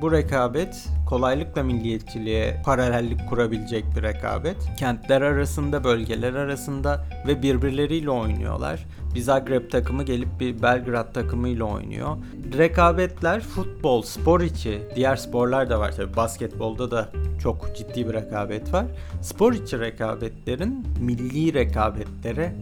Bu 0.00 0.12
rekabet 0.12 0.88
kolaylıkla 1.06 1.62
milliyetçiliğe 1.62 2.62
paralellik 2.64 3.28
kurabilecek 3.28 3.84
bir 3.96 4.02
rekabet. 4.02 4.56
Kentler 4.78 5.22
arasında, 5.22 5.84
bölgeler 5.84 6.34
arasında 6.34 7.04
ve 7.26 7.42
birbirleriyle 7.42 8.10
oynuyorlar. 8.10 8.86
Bir 9.14 9.20
Zagreb 9.20 9.70
takımı 9.70 10.02
gelip 10.02 10.40
bir 10.40 10.62
Belgrad 10.62 11.14
takımıyla 11.14 11.64
oynuyor. 11.64 12.16
Rekabetler 12.58 13.40
futbol, 13.40 14.02
spor 14.02 14.40
içi, 14.40 14.82
diğer 14.96 15.16
sporlar 15.16 15.70
da 15.70 15.80
var 15.80 15.92
tabii. 15.96 16.16
Basketbolda 16.16 16.90
da 16.90 17.08
çok 17.42 17.76
ciddi 17.76 18.08
bir 18.08 18.12
rekabet 18.12 18.72
var. 18.72 18.86
Spor 19.22 19.52
içi 19.52 19.80
rekabetlerin 19.80 20.86
milli 21.00 21.54
rekabetlere 21.54 22.54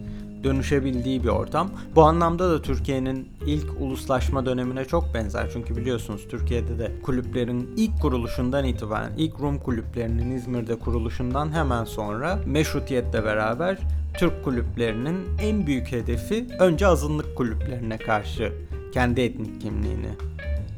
dönüşebildiği 0.43 1.23
bir 1.23 1.29
ortam. 1.29 1.71
Bu 1.95 2.03
anlamda 2.03 2.49
da 2.51 2.61
Türkiye'nin 2.61 3.29
ilk 3.45 3.81
uluslaşma 3.81 4.45
dönemine 4.45 4.85
çok 4.85 5.13
benzer. 5.13 5.49
Çünkü 5.53 5.75
biliyorsunuz 5.75 6.27
Türkiye'de 6.29 6.79
de 6.79 6.91
kulüplerin 7.03 7.69
ilk 7.77 8.01
kuruluşundan 8.01 8.65
itibaren, 8.65 9.11
ilk 9.17 9.39
Rum 9.39 9.59
kulüplerinin 9.59 10.31
İzmir'de 10.31 10.79
kuruluşundan 10.79 11.51
hemen 11.51 11.83
sonra 11.83 12.39
meşrutiyetle 12.45 13.23
beraber 13.23 13.77
Türk 14.17 14.43
kulüplerinin 14.43 15.17
en 15.41 15.67
büyük 15.67 15.91
hedefi 15.91 16.47
önce 16.59 16.87
azınlık 16.87 17.35
kulüplerine 17.35 17.97
karşı 17.97 18.53
kendi 18.93 19.21
etnik 19.21 19.61
kimliğini 19.61 20.09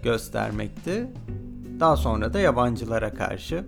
göstermekti. 0.04 1.08
Daha 1.80 1.98
sonra 1.98 2.34
da 2.34 2.40
yabancılara 2.40 3.14
karşı. 3.14 3.64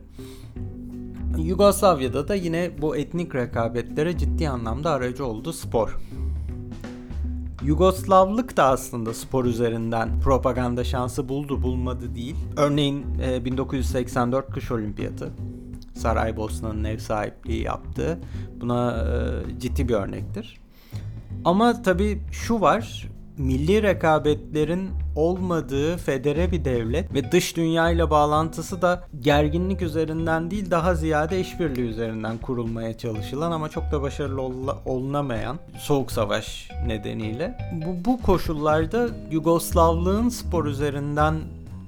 Yugoslavya'da 1.38 2.28
da 2.28 2.36
yine 2.36 2.72
bu 2.82 2.96
etnik 2.96 3.36
rekabetlere 3.36 4.18
ciddi 4.18 4.50
anlamda 4.50 4.92
aracı 4.92 5.26
oldu 5.26 5.54
spor. 5.54 5.98
Yugoslavlık 7.64 8.58
da 8.58 8.64
aslında 8.64 9.14
spor 9.14 9.46
üzerinden 9.46 10.20
propaganda 10.20 10.84
şansı 10.84 11.30
buldu 11.30 11.64
bulmadı 11.64 12.16
değil. 12.16 12.36
Örneğin 12.58 13.06
1984 13.46 14.50
e, 14.50 14.54
kış 14.54 14.72
olimpiyatı 14.72 15.30
Saraybosna'nın 15.94 16.84
ev 16.84 16.98
sahipliği 16.98 17.62
yaptığı 17.62 18.20
buna 18.62 18.92
e, 18.92 19.60
ciddi 19.60 19.90
bir 19.90 19.94
örnektir. 19.94 20.62
Ama 21.46 21.82
tabii 21.82 22.22
şu 22.32 22.62
var 22.62 23.10
milli 23.38 23.84
rekabetlerin 23.84 24.90
olmadığı 25.16 25.98
federe 25.98 26.52
bir 26.52 26.66
devlet 26.66 27.14
ve 27.14 27.32
dış 27.32 27.58
dünya 27.58 27.90
ile 27.90 28.10
bağlantısı 28.10 28.82
da 28.82 29.04
gerginlik 29.22 29.82
üzerinden 29.82 30.52
değil 30.52 30.72
daha 30.72 30.96
ziyade 30.96 31.40
işbirliği 31.40 31.82
üzerinden 31.90 32.38
kurulmaya 32.38 32.98
çalışılan 32.98 33.52
ama 33.52 33.70
çok 33.70 33.92
da 33.92 34.02
başarılı 34.02 34.42
ol- 34.42 34.78
olunamayan 34.86 35.60
soğuk 35.80 36.12
savaş 36.12 36.70
nedeniyle. 36.88 37.58
Bu, 37.86 38.06
bu 38.12 38.22
koşullarda 38.22 39.08
Yugoslavlığın 39.32 40.30
spor 40.30 40.66
üzerinden 40.66 41.36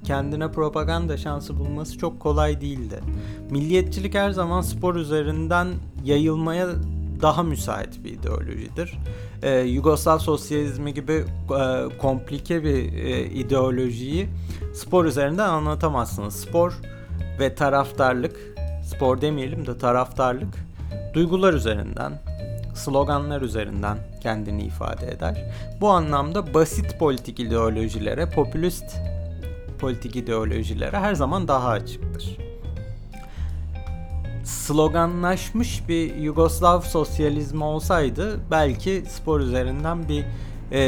kendine 0.04 0.50
propaganda 0.52 1.16
şansı 1.16 1.58
bulması 1.58 1.98
çok 1.98 2.20
kolay 2.20 2.60
değildi. 2.60 3.00
Milliyetçilik 3.50 4.14
her 4.14 4.30
zaman 4.30 4.60
spor 4.60 4.94
üzerinden 4.94 5.68
yayılmaya 6.04 6.68
daha 7.22 7.42
müsait 7.42 8.04
bir 8.04 8.12
ideolojidir. 8.12 8.98
Ee, 9.42 9.58
Yugoslav 9.58 10.18
sosyalizmi 10.18 10.94
gibi 10.94 11.12
e, 11.12 11.98
komplike 11.98 12.64
bir 12.64 12.92
e, 12.92 13.24
ideolojiyi 13.24 14.28
spor 14.74 15.04
üzerinden 15.04 15.48
anlatamazsınız. 15.48 16.34
Spor 16.34 16.72
ve 17.40 17.54
taraftarlık, 17.54 18.36
spor 18.84 19.20
demeyelim 19.20 19.66
de 19.66 19.78
taraftarlık 19.78 20.54
duygular 21.14 21.54
üzerinden, 21.54 22.22
sloganlar 22.74 23.42
üzerinden 23.42 23.98
kendini 24.22 24.62
ifade 24.62 25.06
eder. 25.06 25.44
Bu 25.80 25.88
anlamda 25.88 26.54
basit 26.54 26.98
politik 26.98 27.40
ideolojilere, 27.40 28.30
popülist 28.30 28.96
politik 29.78 30.16
ideolojilere 30.16 30.98
her 30.98 31.14
zaman 31.14 31.48
daha 31.48 31.68
açıktır 31.68 32.45
sloganlaşmış 34.46 35.88
bir 35.88 36.14
Yugoslav 36.14 36.80
sosyalizmi 36.80 37.64
olsaydı 37.64 38.40
belki 38.50 39.02
spor 39.08 39.40
üzerinden 39.40 40.08
bir 40.08 40.24
e, 40.72 40.82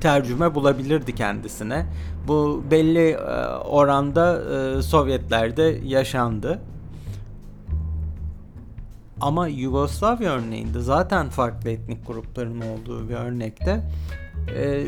tercüme 0.00 0.54
bulabilirdi 0.54 1.14
kendisine. 1.14 1.86
Bu 2.28 2.64
belli 2.70 3.08
e, 3.08 3.46
oranda 3.56 4.42
e, 4.78 4.82
Sovyetlerde 4.82 5.80
yaşandı. 5.84 6.60
Ama 9.20 9.48
Yugoslavya 9.48 10.32
örneğinde 10.32 10.80
zaten 10.80 11.28
farklı 11.28 11.70
etnik 11.70 12.06
grupların 12.06 12.60
olduğu 12.60 13.08
bir 13.08 13.14
örnekte 13.14 13.90
e, 14.56 14.84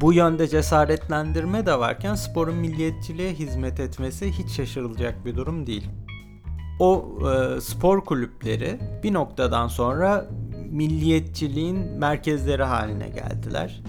bu 0.00 0.12
yönde 0.12 0.48
cesaretlendirme 0.48 1.66
de 1.66 1.78
varken 1.78 2.14
sporun 2.14 2.54
milliyetçiliğe 2.54 3.34
hizmet 3.34 3.80
etmesi 3.80 4.32
hiç 4.32 4.50
şaşırılacak 4.50 5.24
bir 5.24 5.36
durum 5.36 5.66
değil. 5.66 5.88
O 6.78 7.18
e, 7.20 7.60
spor 7.60 8.04
kulüpleri 8.04 8.80
bir 9.02 9.12
noktadan 9.12 9.68
sonra 9.68 10.26
milliyetçiliğin 10.70 11.78
merkezleri 11.78 12.62
haline 12.62 13.08
geldiler. 13.08 13.82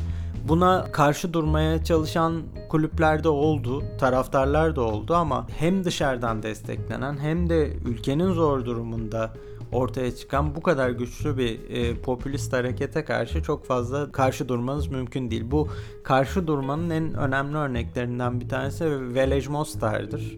Buna 0.48 0.92
karşı 0.92 1.34
durmaya 1.34 1.84
çalışan 1.84 2.44
kulüpler 2.70 3.24
de 3.24 3.30
oldu, 3.30 3.84
taraftarlar 4.00 4.76
da 4.76 4.82
oldu 4.82 5.16
ama 5.16 5.48
hem 5.58 5.84
dışarıdan 5.84 6.44
desteklenen 6.44 7.18
hem 7.18 7.50
de 7.50 7.74
ülkenin 7.86 8.34
zor 8.34 8.66
durumunda 8.66 9.34
ortaya 9.76 10.16
çıkan 10.16 10.56
bu 10.56 10.62
kadar 10.62 10.90
güçlü 10.90 11.38
bir 11.38 11.70
e, 11.70 11.96
popülist 12.02 12.54
harekete 12.54 13.06
karşı 13.06 13.44
çok 13.44 13.66
fazla 13.66 14.12
karşı 14.12 14.50
durmanız 14.50 14.88
mümkün 14.88 15.32
değil. 15.32 15.52
Bu 15.52 15.68
karşı 16.04 16.48
durmanın 16.48 16.90
en 16.90 17.14
önemli 17.14 17.58
örneklerinden 17.58 18.42
bir 18.42 18.50
tanesi 18.50 19.14
Velej 19.16 19.48
Mostar'dır. 19.48 20.38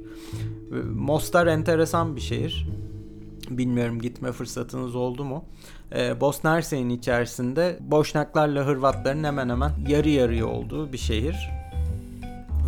Mostar 0.95 1.47
enteresan 1.47 2.15
bir 2.15 2.21
şehir. 2.21 2.67
Bilmiyorum 3.49 4.01
gitme 4.01 4.31
fırsatınız 4.31 4.95
oldu 4.95 5.23
mu? 5.23 5.45
Ee, 5.95 6.21
Bosna 6.21 6.55
Hersek'in 6.55 6.89
içerisinde 6.89 7.79
Boşnaklarla 7.81 8.65
Hırvatların 8.65 9.23
hemen 9.23 9.49
hemen 9.49 9.71
yarı 9.87 10.09
yarıya 10.09 10.45
olduğu 10.45 10.93
bir 10.93 10.97
şehir. 10.97 11.49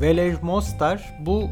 Velej 0.02 0.42
Mostar 0.42 1.18
bu 1.26 1.50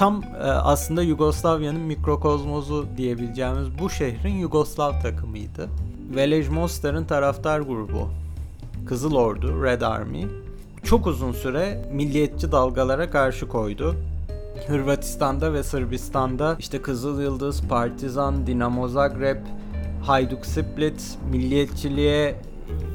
tam 0.00 0.22
e, 0.22 0.44
aslında 0.44 1.02
Yugoslavya'nın 1.02 1.80
mikrokozmozu 1.80 2.86
diyebileceğimiz 2.96 3.78
bu 3.78 3.90
şehrin 3.90 4.34
Yugoslav 4.34 5.00
takımıydı. 5.00 5.68
Velej 6.14 6.48
Mostar'ın 6.48 7.04
taraftar 7.04 7.60
grubu 7.60 8.08
Kızıl 8.86 9.14
Ordu, 9.14 9.64
Red 9.64 9.80
Army 9.80 10.26
çok 10.82 11.06
uzun 11.06 11.32
süre 11.32 11.88
milliyetçi 11.92 12.52
dalgalara 12.52 13.10
karşı 13.10 13.48
koydu. 13.48 13.96
Hırvatistan'da 14.66 15.52
ve 15.52 15.62
Sırbistan'da 15.62 16.56
işte 16.58 16.82
Kızıl 16.82 17.20
Yıldız, 17.22 17.62
Partizan, 17.68 18.46
Dinamo 18.46 18.88
Zagreb, 18.88 19.38
Hajduk 20.02 20.46
Split 20.46 21.18
milliyetçiliğe 21.30 22.36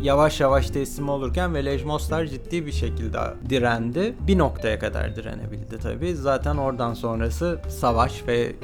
yavaş 0.01 0.39
yavaş 0.39 0.69
teslim 0.69 1.09
olurken 1.09 1.53
Velej 1.53 1.83
Mostar 1.83 2.25
ciddi 2.25 2.65
bir 2.65 2.71
şekilde 2.71 3.19
direndi. 3.49 4.13
Bir 4.27 4.37
noktaya 4.37 4.79
kadar 4.79 5.15
direnebildi 5.15 5.77
tabi. 5.77 6.15
Zaten 6.15 6.55
oradan 6.55 6.93
sonrası 6.93 7.59
savaş 7.69 8.27
ve 8.27 8.37
e, 8.39 8.55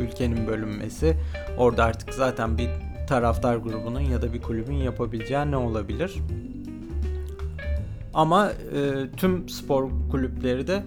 ülkenin 0.00 0.46
bölünmesi. 0.46 1.16
Orada 1.58 1.84
artık 1.84 2.14
zaten 2.14 2.58
bir 2.58 2.68
taraftar 3.08 3.56
grubunun 3.56 4.00
ya 4.00 4.22
da 4.22 4.32
bir 4.32 4.42
kulübün 4.42 4.74
yapabileceği 4.74 5.50
ne 5.50 5.56
olabilir? 5.56 6.14
Ama 8.14 8.50
e, 8.50 9.10
tüm 9.16 9.48
spor 9.48 9.90
kulüpleri 10.10 10.66
de 10.66 10.82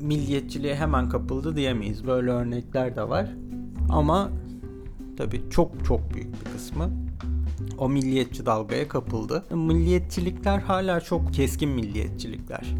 milliyetçiliğe 0.00 0.74
hemen 0.74 1.08
kapıldı 1.08 1.56
diyemeyiz. 1.56 2.06
Böyle 2.06 2.30
örnekler 2.30 2.96
de 2.96 3.08
var. 3.08 3.26
Ama 3.90 4.30
tabii 5.16 5.42
çok 5.50 5.84
çok 5.84 6.14
büyük 6.14 6.32
bir 6.32 6.52
kısmı 6.52 6.90
o 7.78 7.88
milliyetçi 7.88 8.46
dalgaya 8.46 8.88
kapıldı. 8.88 9.44
Milliyetçilikler 9.50 10.58
hala 10.58 11.00
çok 11.00 11.34
keskin 11.34 11.70
milliyetçilikler. 11.70 12.74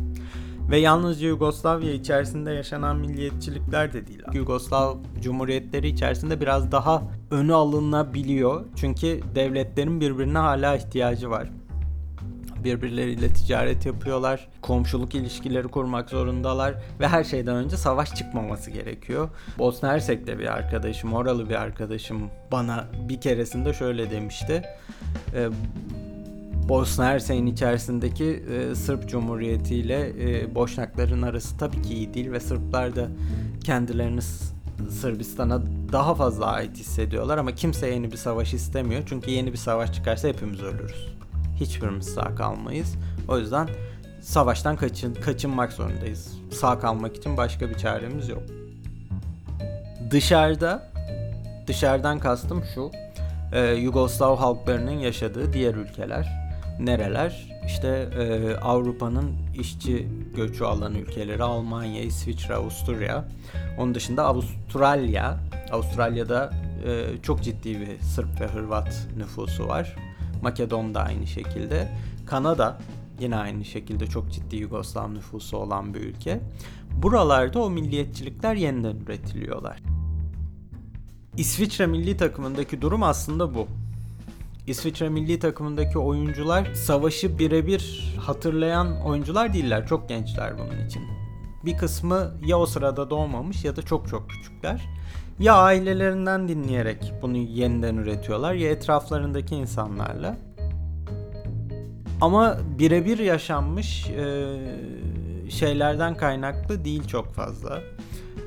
Ve 0.71 0.79
yalnızca 0.79 1.29
Yugoslavya 1.29 1.93
içerisinde 1.93 2.53
yaşanan 2.53 2.97
milliyetçilikler 2.97 3.93
de 3.93 4.07
değil. 4.07 4.23
Yugoslav 4.33 4.97
cumhuriyetleri 5.23 5.89
içerisinde 5.89 6.41
biraz 6.41 6.73
daha 6.73 7.03
önü 7.31 7.55
alınabiliyor. 7.55 8.65
Çünkü 8.77 9.21
devletlerin 9.35 10.01
birbirine 10.01 10.39
hala 10.39 10.77
ihtiyacı 10.77 11.31
var 11.31 11.51
birbirleriyle 12.65 13.29
ticaret 13.29 13.87
yapıyorlar. 13.87 14.49
Komşuluk 14.63 15.15
ilişkileri 15.15 15.69
kurmak 15.69 16.11
zorundalar 16.11 16.75
ve 17.01 17.09
her 17.09 17.25
şeyden 17.25 17.57
önce 17.57 17.77
savaş 17.77 18.15
çıkmaması 18.15 18.71
gerekiyor. 18.71 19.29
Bosna 19.59 19.89
Hersek'te 19.89 20.39
bir 20.39 20.47
arkadaşım, 20.47 21.13
oralı 21.13 21.49
bir 21.49 21.55
arkadaşım 21.55 22.31
bana 22.53 22.85
bir 23.09 23.21
keresinde 23.21 23.73
şöyle 23.73 24.11
demişti. 24.11 24.63
Ee, 25.35 25.49
Bosna 26.69 27.05
Hersek'in 27.05 27.47
içerisindeki 27.47 28.25
e, 28.25 28.75
Sırp 28.75 29.09
Cumhuriyeti 29.09 29.75
ile 29.75 30.13
e, 30.21 30.55
Boşnakların 30.55 31.23
arası 31.23 31.59
tabii 31.59 31.83
ki 31.83 31.95
iyi 31.95 32.15
değil 32.15 32.33
ve 32.33 32.41
Sırplar 32.41 32.97
da 32.97 33.09
kendilerini 33.65 34.21
Sırbistan'a 34.91 35.63
daha 35.93 36.15
fazla 36.15 36.47
ait 36.47 36.77
hissediyorlar 36.77 37.39
ama 37.39 37.55
kimse 37.55 37.89
yeni 37.89 38.13
bir 38.13 38.17
savaş 38.17 38.55
istemiyor. 38.55 39.03
Çünkü 39.07 39.31
yeni 39.31 39.53
bir 39.53 39.59
savaş 39.59 39.93
çıkarsa 39.93 40.29
hepimiz 40.29 40.63
ölürüz 40.63 41.18
hiçbirimiz 41.61 42.07
sağ 42.07 42.35
kalmayız. 42.35 42.95
O 43.29 43.39
yüzden 43.39 43.69
savaştan 44.21 44.77
kaçın, 44.77 45.15
kaçınmak 45.15 45.73
zorundayız. 45.73 46.39
Sağ 46.53 46.79
kalmak 46.79 47.17
için 47.17 47.37
başka 47.37 47.71
bir 47.71 47.75
çaremiz 47.75 48.29
yok. 48.29 48.43
Dışarıda, 50.11 50.93
dışarıdan 51.67 52.19
kastım 52.19 52.65
şu, 52.75 52.91
e, 53.53 53.61
Yugoslav 53.61 54.37
halklarının 54.37 54.99
yaşadığı 54.99 55.53
diğer 55.53 55.75
ülkeler. 55.75 56.49
Nereler? 56.81 57.59
İşte 57.67 57.89
e, 57.89 58.57
Avrupa'nın 58.57 59.33
işçi 59.59 60.09
göçü 60.37 60.65
alan 60.65 60.95
ülkeleri 60.95 61.43
Almanya, 61.43 62.03
İsviçre, 62.03 62.55
Avusturya. 62.55 63.25
Onun 63.79 63.95
dışında 63.95 64.25
Avustralya. 64.25 65.39
Avustralya'da 65.73 66.51
e, 66.87 67.23
çok 67.23 67.43
ciddi 67.43 67.81
bir 67.81 68.01
Sırp 68.01 68.41
ve 68.41 68.47
Hırvat 68.47 69.07
nüfusu 69.17 69.69
var. 69.69 69.97
Makedon 70.43 70.95
da 70.95 71.03
aynı 71.03 71.27
şekilde. 71.27 71.93
Kanada 72.27 72.79
yine 73.21 73.37
aynı 73.37 73.65
şekilde 73.65 74.07
çok 74.07 74.33
ciddi 74.33 74.57
Yugoslav 74.57 75.15
nüfusu 75.15 75.57
olan 75.57 75.95
bir 75.95 76.01
ülke. 76.01 76.41
Buralarda 77.03 77.63
o 77.63 77.71
milliyetçilikler 77.71 78.55
yeniden 78.55 78.97
üretiliyorlar. 78.97 79.83
İsviçre 81.37 81.87
milli 81.87 82.17
takımındaki 82.17 82.83
durum 82.83 83.03
aslında 83.03 83.55
bu. 83.55 83.67
İsviçre 84.67 85.09
milli 85.09 85.39
takımındaki 85.39 85.99
oyuncular 85.99 86.75
savaşı 86.75 87.39
birebir 87.39 88.15
hatırlayan 88.21 89.01
oyuncular 89.05 89.53
değiller. 89.53 89.87
Çok 89.87 90.09
gençler 90.09 90.55
bunun 90.59 90.87
için. 90.87 91.03
Bir 91.65 91.77
kısmı 91.77 92.33
ya 92.47 92.59
o 92.59 92.67
sırada 92.67 93.11
doğmamış 93.11 93.65
ya 93.65 93.77
da 93.77 93.83
çok 93.83 94.09
çok 94.09 94.31
küçükler 94.31 94.89
ya 95.41 95.55
ailelerinden 95.55 96.49
dinleyerek 96.49 97.13
bunu 97.23 97.37
yeniden 97.37 97.97
üretiyorlar 97.97 98.55
ya 98.55 98.71
etraflarındaki 98.71 99.55
insanlarla. 99.55 100.37
Ama 102.21 102.59
birebir 102.79 103.19
yaşanmış 103.19 104.11
e, 104.11 104.57
şeylerden 105.49 106.17
kaynaklı 106.17 106.85
değil 106.85 107.07
çok 107.07 107.35
fazla. 107.35 107.83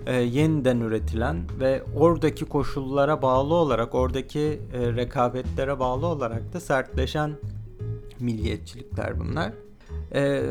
E, 0.05 0.15
yeniden 0.15 0.79
üretilen 0.79 1.37
ve 1.59 1.83
oradaki 1.95 2.45
koşullara 2.45 3.21
bağlı 3.21 3.53
olarak, 3.53 3.95
oradaki 3.95 4.39
e, 4.73 4.93
rekabetlere 4.95 5.79
bağlı 5.79 6.05
olarak 6.05 6.53
da 6.53 6.59
sertleşen 6.59 7.31
milliyetçilikler 8.19 9.19
bunlar. 9.19 9.53
E, 10.15 10.43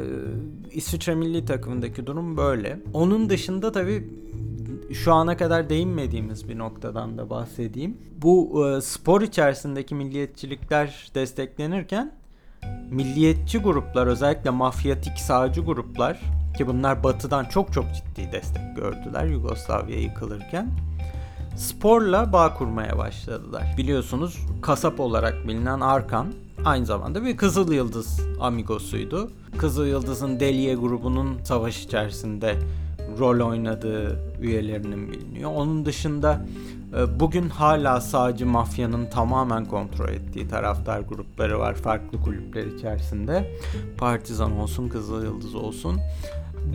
İsviçre 0.71 1.15
milli 1.15 1.45
takımındaki 1.45 2.07
durum 2.07 2.37
böyle. 2.37 2.81
Onun 2.95 3.31
dışında 3.31 3.73
tabii 3.73 4.09
şu 4.95 5.13
ana 5.13 5.37
kadar 5.37 5.71
değinmediğimiz 5.71 6.49
bir 6.49 6.59
noktadan 6.59 7.19
da 7.19 7.31
bahsedeyim. 7.31 7.97
Bu 8.23 8.67
e, 8.67 8.81
spor 8.81 9.21
içerisindeki 9.21 9.95
milliyetçilikler 9.95 11.11
desteklenirken 11.15 12.13
milliyetçi 12.91 13.59
gruplar 13.59 14.07
özellikle 14.07 14.51
mafyatik 14.51 15.19
sağcı 15.19 15.61
gruplar 15.61 16.21
ki 16.59 16.67
bunlar 16.67 17.05
batıdan 17.05 17.45
çok 17.45 17.73
çok 17.73 17.85
ciddi 17.95 18.33
destek 18.33 18.77
gördüler 18.77 19.25
Yugoslavya 19.25 20.01
yıkılırken 20.01 20.71
sporla 21.57 22.33
bağ 22.33 22.55
kurmaya 22.55 22.99
başladılar. 22.99 23.75
Biliyorsunuz 23.79 24.39
kasap 24.63 25.01
olarak 25.01 25.49
bilinen 25.49 25.81
Arkan 25.81 26.27
aynı 26.65 26.87
zamanda 26.87 27.25
bir 27.25 27.37
Kızıl 27.37 27.73
Yıldız 27.73 28.21
amigosuydu. 28.41 29.31
Kızıl 29.59 29.87
Yıldız'ın 29.87 30.41
Delie 30.41 30.75
grubunun 30.75 31.45
savaş 31.45 31.85
içerisinde 31.85 32.57
rol 33.19 33.49
oynadığı 33.49 34.19
üyelerinin 34.41 35.13
biliniyor. 35.13 35.51
Onun 35.55 35.87
dışında 35.87 36.47
e, 36.97 37.21
bugün 37.21 37.49
hala 37.49 38.01
sağcı 38.01 38.47
mafyanın 38.47 39.07
tamamen 39.07 39.65
kontrol 39.65 40.09
ettiği 40.09 40.49
taraftar 40.49 41.01
grupları 41.01 41.59
var 41.59 41.75
farklı 41.75 42.23
kulüpler 42.23 42.65
içerisinde. 42.65 43.57
Partizan 43.99 44.53
olsun, 44.53 44.89
Kızıl 44.89 45.25
Yıldız 45.25 45.55
olsun. 45.55 46.01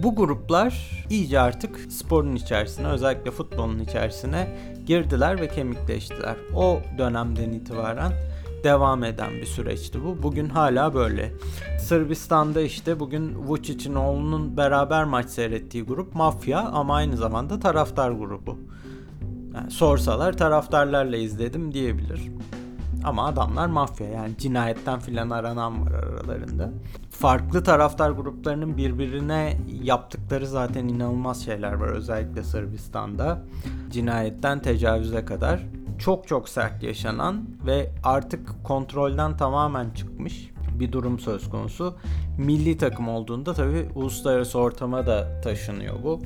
Bu 0.04 0.16
gruplar 0.16 1.04
iyice 1.10 1.40
artık 1.40 1.80
sporun 1.90 2.36
içerisine 2.36 2.88
özellikle 2.88 3.32
futbolun 3.32 3.80
içerisine 3.80 4.58
girdiler 4.86 5.42
ve 5.42 5.48
kemikleştiler. 5.48 6.36
O 6.56 6.80
dönemden 6.98 7.52
itibaren 7.52 8.12
devam 8.66 9.04
eden 9.04 9.32
bir 9.32 9.46
süreçti 9.46 10.04
bu. 10.04 10.24
Bugün 10.24 10.50
hala 10.50 10.94
böyle. 10.94 11.34
Sırbistan'da 11.80 12.62
işte 12.62 13.00
bugün 13.00 13.36
Vucic'in 13.48 13.96
oğlunun 13.96 14.58
beraber 14.58 15.04
maç 15.04 15.30
seyrettiği 15.30 15.84
grup 15.84 16.16
mafya 16.16 16.60
ama 16.60 16.96
aynı 16.96 17.18
zamanda 17.18 17.60
taraftar 17.60 18.12
grubu. 18.12 18.60
Yani 19.56 19.72
sorsalar 19.72 20.38
taraftarlarla 20.38 21.18
izledim 21.18 21.74
diyebilir. 21.74 22.32
Ama 23.04 23.26
adamlar 23.26 23.68
mafya 23.68 24.08
yani 24.08 24.38
cinayetten 24.38 25.00
filan 25.00 25.30
aranan 25.30 25.86
var 25.86 25.92
aralarında. 25.92 26.72
Farklı 27.10 27.64
taraftar 27.64 28.12
gruplarının 28.12 28.78
birbirine 28.78 29.58
yaptıkları 29.84 30.48
zaten 30.48 30.88
inanılmaz 30.88 31.46
şeyler 31.46 31.74
var 31.74 31.88
özellikle 31.88 32.44
Sırbistan'da. 32.44 33.42
Cinayetten 33.92 34.62
tecavüze 34.62 35.26
kadar 35.26 35.64
çok 36.00 36.28
çok 36.28 36.50
sert 36.50 36.84
yaşanan 36.84 37.46
ve 37.66 37.92
artık 38.04 38.64
kontrolden 38.64 39.38
tamamen 39.38 39.90
çıkmış 39.90 40.50
bir 40.80 40.92
durum 40.92 41.20
söz 41.20 41.50
konusu. 41.50 41.96
Milli 42.38 42.78
takım 42.78 43.10
olduğunda 43.10 43.54
tabii 43.54 43.90
uluslararası 43.96 44.60
ortama 44.60 45.08
da 45.08 45.42
taşınıyor 45.42 46.04
bu 46.04 46.22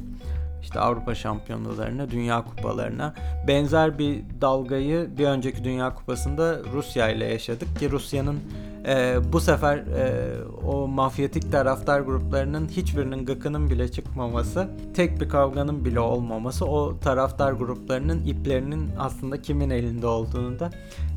işte 0.61 0.79
Avrupa 0.79 1.15
şampiyonalarına, 1.15 2.11
dünya 2.11 2.43
kupalarına 2.43 3.13
benzer 3.47 3.99
bir 3.99 4.21
dalgayı 4.41 5.09
bir 5.17 5.25
önceki 5.25 5.63
dünya 5.63 5.95
kupasında 5.95 6.59
Rusya 6.73 7.09
ile 7.09 7.25
yaşadık 7.25 7.79
ki 7.79 7.91
Rusya'nın 7.91 8.39
e, 8.87 9.17
bu 9.33 9.39
sefer 9.39 9.77
e, 9.77 10.35
o 10.65 10.87
mafyatik 10.87 11.51
taraftar 11.51 12.01
gruplarının 12.01 12.67
hiçbirinin 12.67 13.25
gıkının 13.25 13.69
bile 13.69 13.91
çıkmaması, 13.91 14.67
tek 14.93 15.21
bir 15.21 15.29
kavganın 15.29 15.85
bile 15.85 15.99
olmaması 15.99 16.65
o 16.65 16.99
taraftar 16.99 17.51
gruplarının 17.51 18.25
iplerinin 18.25 18.89
aslında 18.99 19.41
kimin 19.41 19.69
elinde 19.69 20.07
olduğunu 20.07 20.59
da 20.59 20.69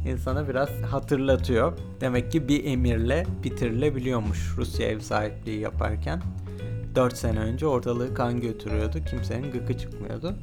insana 0.09 0.48
biraz 0.48 0.68
hatırlatıyor. 0.90 1.72
Demek 2.00 2.33
ki 2.33 2.48
bir 2.48 2.64
emirle 2.64 3.26
bitirilebiliyormuş 3.44 4.55
Rusya 4.57 4.88
ev 4.88 5.00
sahipliği 5.00 5.61
yaparken. 5.61 6.22
4 6.94 7.16
sene 7.16 7.38
önce 7.38 7.66
ortalığı 7.66 8.14
kan 8.14 8.40
götürüyordu. 8.40 8.98
Kimsenin 9.11 9.52
gıkı 9.52 9.78
çıkmıyordu. 9.78 10.35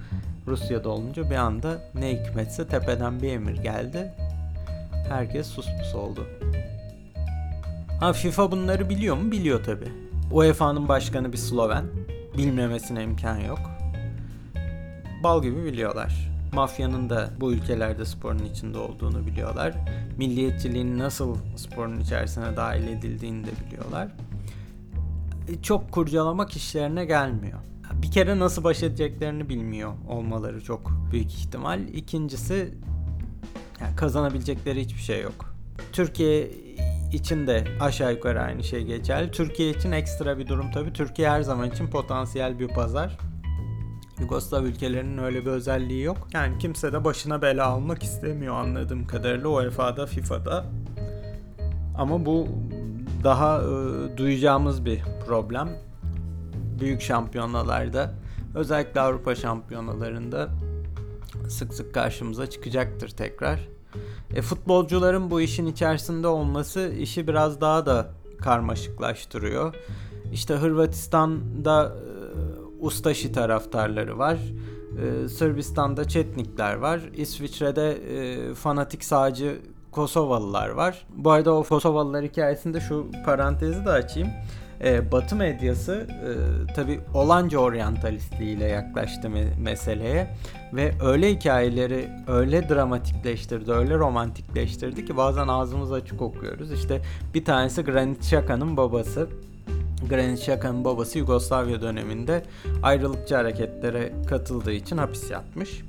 Rusya'da 0.47 0.89
olunca 0.89 1.29
bir 1.29 1.35
anda 1.35 1.81
ne 1.95 2.12
hikmetse 2.12 2.67
tepeden 2.67 3.21
bir 3.21 3.31
emir 3.31 3.57
geldi. 3.57 4.13
Herkes 5.09 5.47
sus 5.47 5.65
pus 5.79 5.95
oldu. 5.95 6.27
Ha 7.99 8.13
FIFA 8.13 8.51
bunları 8.51 8.89
biliyor 8.89 9.17
mu? 9.17 9.31
Biliyor 9.31 9.63
tabi. 9.63 9.85
UEFA'nın 10.31 10.88
başkanı 10.88 11.33
bir 11.33 11.38
Sloven. 11.38 11.85
Bilmemesine 12.38 13.03
imkan 13.03 13.38
yok. 13.38 13.59
Bal 15.23 15.41
gibi 15.43 15.63
biliyorlar. 15.63 16.29
Mafyanın 16.53 17.09
da 17.09 17.29
bu 17.39 17.53
ülkelerde 17.53 18.05
sporun 18.05 18.45
içinde 18.53 18.77
olduğunu 18.77 19.25
biliyorlar. 19.25 19.73
Milliyetçiliğin 20.17 20.99
nasıl 20.99 21.38
sporun 21.55 21.99
içerisine 21.99 22.55
dahil 22.57 22.88
edildiğini 22.88 23.43
de 23.47 23.49
biliyorlar. 23.65 24.07
Çok 25.62 25.91
kurcalamak 25.91 26.55
işlerine 26.55 27.05
gelmiyor. 27.05 27.59
Bir 27.93 28.12
kere 28.12 28.39
nasıl 28.39 28.63
baş 28.63 28.83
edeceklerini 28.83 29.49
bilmiyor 29.49 29.93
olmaları 30.07 30.63
çok 30.63 30.91
büyük 31.12 31.33
ihtimal. 31.33 31.88
İkincisi 31.88 32.73
yani 33.81 33.95
kazanabilecekleri 33.95 34.81
hiçbir 34.81 35.01
şey 35.01 35.21
yok. 35.21 35.55
Türkiye 35.93 36.51
için 37.13 37.47
de 37.47 37.63
aşağı 37.79 38.13
yukarı 38.13 38.41
aynı 38.41 38.63
şey 38.63 38.83
geçerli. 38.83 39.31
Türkiye 39.31 39.69
için 39.69 39.91
ekstra 39.91 40.38
bir 40.38 40.47
durum 40.47 40.71
tabii. 40.71 40.93
Türkiye 40.93 41.29
her 41.29 41.41
zaman 41.41 41.69
için 41.69 41.88
potansiyel 41.88 42.59
bir 42.59 42.67
pazar. 42.67 43.17
Yugoslav 44.19 44.63
ülkelerinin 44.63 45.17
öyle 45.17 45.41
bir 45.41 45.51
özelliği 45.51 46.03
yok. 46.03 46.27
Yani 46.33 46.57
kimse 46.57 46.93
de 46.93 47.03
başına 47.03 47.41
bela 47.41 47.65
almak 47.65 48.03
istemiyor 48.03 48.55
anladığım 48.55 49.07
kadarıyla 49.07 49.49
UEFA'da, 49.49 50.05
FIFA'da. 50.05 50.65
Ama 51.97 52.25
bu 52.25 52.47
daha 53.23 53.62
e, 53.62 54.17
duyacağımız 54.17 54.86
bir 54.86 55.01
problem. 55.27 55.69
Büyük 56.79 57.01
şampiyonalarda 57.01 58.13
özellikle 58.55 59.01
Avrupa 59.01 59.36
şampiyonalarında 59.36 60.49
sık 61.49 61.73
sık 61.73 61.93
karşımıza 61.93 62.49
çıkacaktır 62.49 63.10
tekrar. 63.10 63.67
E, 64.36 64.41
futbolcuların 64.41 65.32
bu 65.32 65.41
işin 65.41 65.65
içerisinde 65.65 66.27
olması 66.27 66.93
işi 66.99 67.27
biraz 67.27 67.62
daha 67.62 67.86
da 67.86 68.12
karmaşıklaştırıyor. 68.41 69.75
İşte 70.34 70.53
Hırvatistan'da 70.53 71.95
e, 71.95 72.10
Ustaşi 72.79 73.32
taraftarları 73.32 74.17
var. 74.17 74.38
E, 75.01 75.27
Sırbistan'da 75.27 76.08
Çetnikler 76.08 76.75
var. 76.75 77.01
İsviçre'de 77.13 77.91
e, 77.91 78.53
fanatik 78.53 79.03
sağcı 79.03 79.62
Kosovalılar 79.91 80.69
var. 80.69 81.06
Bu 81.15 81.32
arada 81.32 81.54
o 81.54 81.63
Kosovalılar 81.63 82.25
hikayesinde 82.25 82.80
şu 82.80 83.08
parantezi 83.25 83.86
de 83.86 83.89
açayım. 83.89 84.30
Ee, 84.84 85.12
Batı 85.12 85.36
medyası 85.36 86.08
e, 86.10 86.73
tabi 86.73 86.99
olanca 87.13 87.58
oryantalistliğiyle 87.58 88.65
yaklaştı 88.65 89.28
me- 89.28 89.60
meseleye 89.62 90.36
ve 90.73 90.91
öyle 91.04 91.32
hikayeleri 91.32 92.10
öyle 92.28 92.69
dramatikleştirdi, 92.69 93.71
öyle 93.71 93.97
romantikleştirdi 93.97 95.06
ki 95.06 95.17
bazen 95.17 95.47
ağzımız 95.47 95.91
açık 95.91 96.21
okuyoruz. 96.21 96.71
İşte 96.71 97.02
bir 97.34 97.45
tanesi 97.45 97.82
Granit 97.82 98.23
Xhaka'nın 98.23 98.78
babası. 98.78 99.28
Granit 100.10 100.39
Xhaka'nın 100.39 100.86
babası 100.86 101.19
Yugoslavya 101.19 101.82
döneminde 101.82 102.43
ayrılıkçı 102.84 103.36
hareketlere 103.36 104.13
katıldığı 104.30 104.71
için 104.71 104.97
hapis 104.97 105.32
yatmış. 105.32 105.82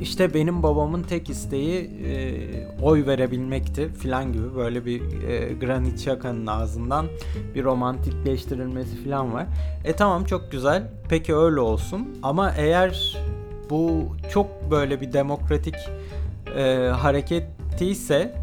İşte 0.00 0.34
benim 0.34 0.62
babamın 0.62 1.02
tek 1.02 1.30
isteği 1.30 1.90
e, 2.06 2.82
oy 2.82 3.06
verebilmekti 3.06 3.88
filan 3.88 4.32
gibi 4.32 4.56
böyle 4.56 4.84
bir 4.84 5.22
e, 5.22 5.54
Granit 5.54 6.00
Xhaka'nın 6.00 6.46
ağzından 6.46 7.06
bir 7.54 7.64
romantikleştirilmesi 7.64 8.96
filan 8.96 9.32
var. 9.32 9.46
E 9.84 9.92
tamam 9.92 10.24
çok 10.24 10.52
güzel. 10.52 10.90
Peki 11.08 11.34
öyle 11.34 11.60
olsun. 11.60 12.08
Ama 12.22 12.52
eğer 12.58 13.16
bu 13.70 14.06
çok 14.30 14.70
böyle 14.70 15.00
bir 15.00 15.12
demokratik 15.12 15.74
e, 16.56 16.88
harekettiyse 16.88 18.34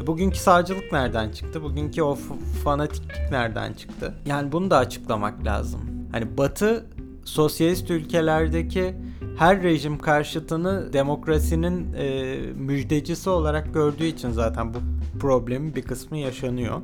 e, 0.00 0.06
bugünkü 0.06 0.38
sağcılık 0.38 0.92
nereden 0.92 1.30
çıktı? 1.30 1.62
Bugünkü 1.62 2.02
o 2.02 2.18
fanatiklik 2.64 3.30
nereden 3.30 3.72
çıktı? 3.72 4.14
Yani 4.26 4.52
bunu 4.52 4.70
da 4.70 4.76
açıklamak 4.76 5.44
lazım. 5.44 5.80
Hani 6.12 6.38
Batı 6.38 6.86
sosyalist 7.24 7.90
ülkelerdeki 7.90 8.94
her 9.38 9.62
rejim 9.62 9.98
karşıtını 9.98 10.92
demokrasinin 10.92 11.92
e, 11.92 12.36
müjdecisi 12.56 13.30
olarak 13.30 13.74
gördüğü 13.74 14.04
için 14.04 14.30
zaten 14.30 14.74
bu 14.74 14.78
problemin 15.20 15.74
bir 15.74 15.82
kısmı 15.82 16.18
yaşanıyor. 16.18 16.82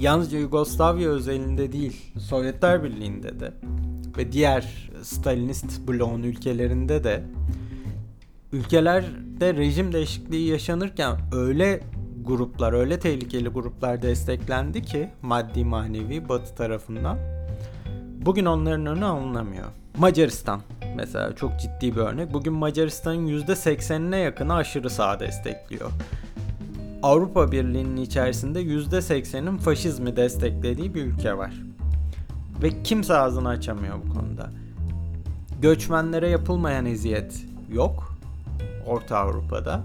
Yalnızca 0.00 0.38
Yugoslavya 0.38 1.08
özelinde 1.08 1.72
değil, 1.72 2.12
Sovyetler 2.18 2.84
Birliği'nde 2.84 3.40
de 3.40 3.52
ve 4.18 4.32
diğer 4.32 4.90
Stalinist 5.02 5.88
bloğun 5.88 6.22
ülkelerinde 6.22 7.04
de 7.04 7.24
ülkelerde 8.52 9.54
rejim 9.54 9.92
değişikliği 9.92 10.48
yaşanırken 10.48 11.16
öyle 11.32 11.80
gruplar, 12.24 12.72
öyle 12.72 12.98
tehlikeli 12.98 13.48
gruplar 13.48 14.02
desteklendi 14.02 14.82
ki 14.82 15.10
maddi 15.22 15.64
manevi 15.64 16.28
batı 16.28 16.54
tarafından 16.54 17.37
Bugün 18.24 18.44
onların 18.44 18.86
önü 18.86 19.04
alınamıyor. 19.04 19.66
Macaristan 19.98 20.60
mesela 20.96 21.36
çok 21.36 21.60
ciddi 21.60 21.96
bir 21.96 22.00
örnek. 22.00 22.32
Bugün 22.32 22.52
Macaristan'ın 22.52 23.26
%80'ine 23.26 24.16
yakını 24.16 24.54
aşırı 24.54 24.90
sağ 24.90 25.20
destekliyor. 25.20 25.90
Avrupa 27.02 27.52
Birliği'nin 27.52 27.96
içerisinde 27.96 28.62
%80'in 28.62 29.56
faşizmi 29.56 30.16
desteklediği 30.16 30.94
bir 30.94 31.04
ülke 31.04 31.38
var. 31.38 31.52
Ve 32.62 32.82
kimse 32.82 33.14
ağzını 33.16 33.48
açamıyor 33.48 33.96
bu 34.06 34.14
konuda. 34.14 34.50
Göçmenlere 35.62 36.28
yapılmayan 36.28 36.86
eziyet 36.86 37.44
yok 37.72 38.12
Orta 38.86 39.18
Avrupa'da. 39.18 39.82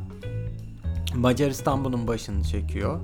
Macaristan 1.15 1.85
bunun 1.85 2.07
başını 2.07 2.43
çekiyor. 2.43 2.99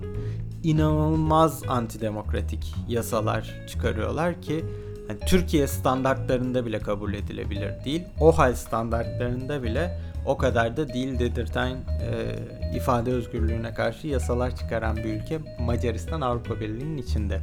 İnanılmaz 0.63 1.63
antidemokratik 1.67 2.75
yasalar 2.87 3.55
çıkarıyorlar 3.67 4.41
ki 4.41 4.65
yani 5.09 5.19
Türkiye 5.19 5.67
standartlarında 5.67 6.65
bile 6.65 6.79
kabul 6.79 7.13
edilebilir 7.13 7.85
değil. 7.85 8.03
O 8.19 8.37
hal 8.37 8.55
standartlarında 8.55 9.63
bile 9.63 9.99
o 10.25 10.37
kadar 10.37 10.77
da 10.77 10.93
değil 10.93 11.19
dedirten 11.19 11.69
e, 11.71 12.75
ifade 12.75 13.11
özgürlüğüne 13.11 13.73
karşı 13.73 14.07
yasalar 14.07 14.55
çıkaran 14.55 14.97
bir 14.97 15.03
ülke 15.03 15.39
Macaristan 15.59 16.21
Avrupa 16.21 16.59
Birliği'nin 16.59 16.97
içinde. 16.97 17.39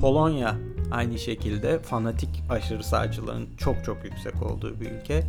Polonya 0.00 0.56
aynı 0.90 1.18
şekilde 1.18 1.78
fanatik 1.78 2.42
aşırı 2.50 2.84
sağcılığın 2.84 3.48
çok 3.58 3.84
çok 3.84 4.04
yüksek 4.04 4.42
olduğu 4.42 4.80
bir 4.80 4.90
ülke. 4.90 5.22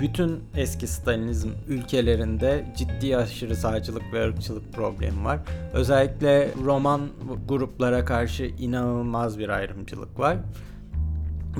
Bütün 0.00 0.44
eski 0.56 0.86
Stalinizm 0.86 1.48
ülkelerinde 1.68 2.64
ciddi 2.76 3.16
aşırı 3.16 3.56
sağcılık 3.56 4.12
ve 4.12 4.28
ırkçılık 4.28 4.72
problemi 4.72 5.24
var. 5.24 5.38
Özellikle 5.72 6.48
Roman 6.64 7.00
gruplara 7.48 8.04
karşı 8.04 8.44
inanılmaz 8.44 9.38
bir 9.38 9.48
ayrımcılık 9.48 10.18
var. 10.18 10.36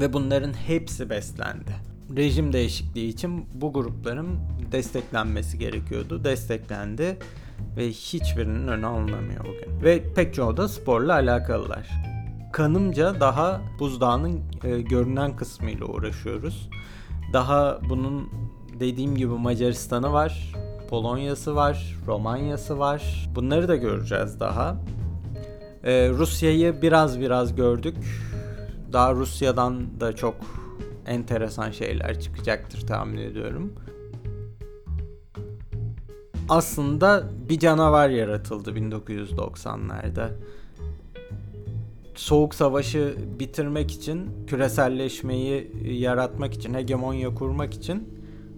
Ve 0.01 0.13
bunların 0.13 0.53
hepsi 0.53 1.11
beslendi. 1.11 1.73
Rejim 2.17 2.53
değişikliği 2.53 3.09
için 3.09 3.47
bu 3.55 3.73
grupların 3.73 4.39
desteklenmesi 4.73 5.59
gerekiyordu. 5.59 6.25
Desteklendi 6.25 7.19
ve 7.77 7.89
hiçbirinin 7.89 8.69
önü 8.69 8.87
alınamıyor 8.87 9.41
bugün. 9.41 9.83
Ve 9.85 10.15
pek 10.15 10.35
çoğu 10.35 10.57
da 10.57 10.69
sporla 10.69 11.13
alakalılar. 11.13 11.89
Kanımca 12.53 13.21
daha 13.21 13.61
buzdağının 13.79 14.41
e, 14.65 14.81
görünen 14.81 15.37
kısmıyla 15.37 15.87
uğraşıyoruz. 15.87 16.69
Daha 17.33 17.79
bunun 17.89 18.29
dediğim 18.81 19.17
gibi 19.17 19.33
Macaristan'ı 19.33 20.13
var, 20.13 20.53
Polonya'sı 20.91 21.57
var, 21.57 21.97
Romanya'sı 22.07 22.79
var. 22.79 23.29
Bunları 23.35 23.69
da 23.69 23.77
göreceğiz 23.77 24.41
daha. 24.41 24.77
Ee, 25.85 26.11
Rusya'yı 26.11 26.83
biraz 26.83 27.21
biraz 27.21 27.57
gördük. 27.57 27.97
Daha 28.97 29.15
Rusya'dan 29.15 30.01
da 30.01 30.17
çok 30.17 30.35
enteresan 31.07 31.71
şeyler 31.71 32.21
çıkacaktır 32.21 32.87
tahmin 32.87 33.19
ediyorum. 33.19 33.73
Aslında 36.49 37.25
bir 37.49 37.59
canavar 37.59 38.09
yaratıldı 38.09 38.71
1990'larda. 38.71 40.29
Soğuk 42.15 42.55
Savaşı 42.55 43.17
bitirmek 43.41 43.91
için, 43.91 44.47
küreselleşmeyi 44.47 45.73
yaratmak 45.85 46.55
için, 46.55 46.75
hegemonya 46.75 47.35
kurmak 47.35 47.75
için 47.75 48.09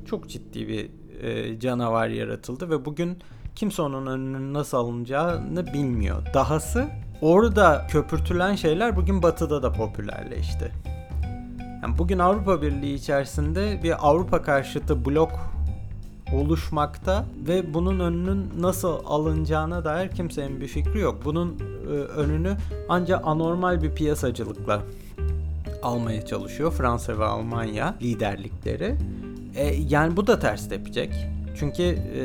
çok 0.06 0.28
ciddi 0.28 0.68
bir 0.68 0.90
e, 1.22 1.60
canavar 1.60 2.08
yaratıldı 2.08 2.70
ve 2.70 2.84
bugün 2.84 3.18
kimse 3.54 3.82
onun 3.82 4.06
önünün 4.06 4.54
nasıl 4.54 4.76
alınacağını 4.76 5.66
bilmiyor. 5.66 6.22
Dahası 6.34 6.88
orada 7.22 7.86
köpürtülen 7.90 8.54
şeyler 8.54 8.96
bugün 8.96 9.22
batıda 9.22 9.62
da 9.62 9.72
popülerleşti. 9.72 10.72
Yani 11.82 11.98
bugün 11.98 12.18
Avrupa 12.18 12.62
Birliği 12.62 12.94
içerisinde 12.94 13.80
bir 13.82 14.08
Avrupa 14.08 14.42
karşıtı 14.42 15.04
blok 15.04 15.30
oluşmakta 16.32 17.24
ve 17.48 17.74
bunun 17.74 18.00
önünün 18.00 18.52
nasıl 18.60 18.98
alınacağına 19.06 19.84
dair 19.84 20.10
kimsenin 20.10 20.60
bir 20.60 20.66
fikri 20.66 21.00
yok. 21.00 21.20
Bunun 21.24 21.58
e, 21.58 21.92
önünü 21.92 22.56
ancak 22.88 23.26
anormal 23.26 23.82
bir 23.82 23.94
piyasacılıkla 23.94 24.82
almaya 25.82 26.26
çalışıyor 26.26 26.72
Fransa 26.72 27.18
ve 27.18 27.24
Almanya 27.24 27.94
liderlikleri. 28.02 28.94
E, 29.54 29.74
yani 29.88 30.16
bu 30.16 30.26
da 30.26 30.38
ters 30.38 30.68
tepecek. 30.68 31.14
Çünkü 31.58 31.82
e, 31.82 32.22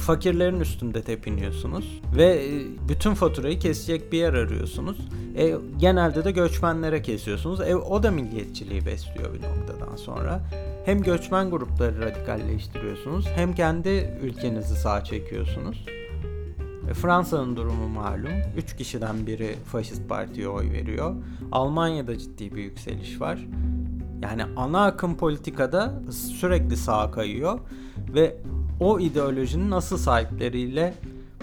fakirlerin 0.00 0.60
üstünde 0.60 1.02
tepiniyorsunuz 1.02 2.00
ve 2.16 2.44
e, 2.44 2.48
bütün 2.88 3.14
faturayı 3.14 3.58
kesecek 3.58 4.12
bir 4.12 4.18
yer 4.18 4.34
arıyorsunuz. 4.34 4.98
E, 5.36 5.54
genelde 5.78 6.24
de 6.24 6.30
göçmenlere 6.30 7.02
kesiyorsunuz. 7.02 7.60
E, 7.60 7.76
o 7.76 8.02
da 8.02 8.10
milliyetçiliği 8.10 8.86
besliyor 8.86 9.34
bir 9.34 9.42
noktadan 9.42 9.96
sonra. 9.96 10.40
Hem 10.84 11.02
göçmen 11.02 11.50
grupları 11.50 12.00
radikalleştiriyorsunuz 12.00 13.26
hem 13.34 13.54
kendi 13.54 14.18
ülkenizi 14.22 14.76
sağ 14.76 15.04
çekiyorsunuz. 15.04 15.86
E, 16.90 16.94
Fransa'nın 16.94 17.56
durumu 17.56 17.88
malum. 17.88 18.30
3 18.56 18.76
kişiden 18.76 19.26
biri 19.26 19.56
faşist 19.72 20.08
partiye 20.08 20.48
oy 20.48 20.72
veriyor. 20.72 21.14
Almanya'da 21.52 22.18
ciddi 22.18 22.54
bir 22.54 22.62
yükseliş 22.62 23.20
var. 23.20 23.38
Yani 24.22 24.42
ana 24.56 24.84
akım 24.84 25.16
politikada 25.16 26.02
sürekli 26.10 26.76
sağa 26.76 27.10
kayıyor 27.10 27.58
ve 28.14 28.36
o 28.80 29.00
ideolojinin 29.00 29.70
nasıl 29.70 29.96
sahipleriyle 29.96 30.94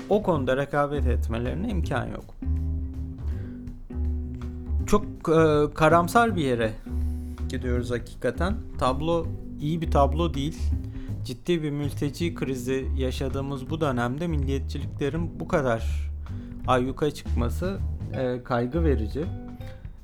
o 0.09 0.23
konuda 0.23 0.57
rekabet 0.57 1.07
etmelerine 1.07 1.69
imkan 1.69 2.05
yok. 2.05 2.35
Çok 4.87 5.05
e, 5.05 5.73
karamsar 5.73 6.35
bir 6.35 6.43
yere 6.43 6.73
gidiyoruz 7.49 7.91
hakikaten. 7.91 8.55
Tablo 8.79 9.25
iyi 9.61 9.81
bir 9.81 9.91
tablo 9.91 10.33
değil. 10.33 10.57
Ciddi 11.25 11.63
bir 11.63 11.71
mülteci 11.71 12.35
krizi 12.35 12.87
yaşadığımız 12.97 13.69
bu 13.69 13.81
dönemde 13.81 14.27
milliyetçiliklerin 14.27 15.39
bu 15.39 15.47
kadar 15.47 16.11
ayyuka 16.67 17.11
çıkması 17.11 17.77
e, 18.13 18.43
kaygı 18.43 18.83
verici. 18.83 19.25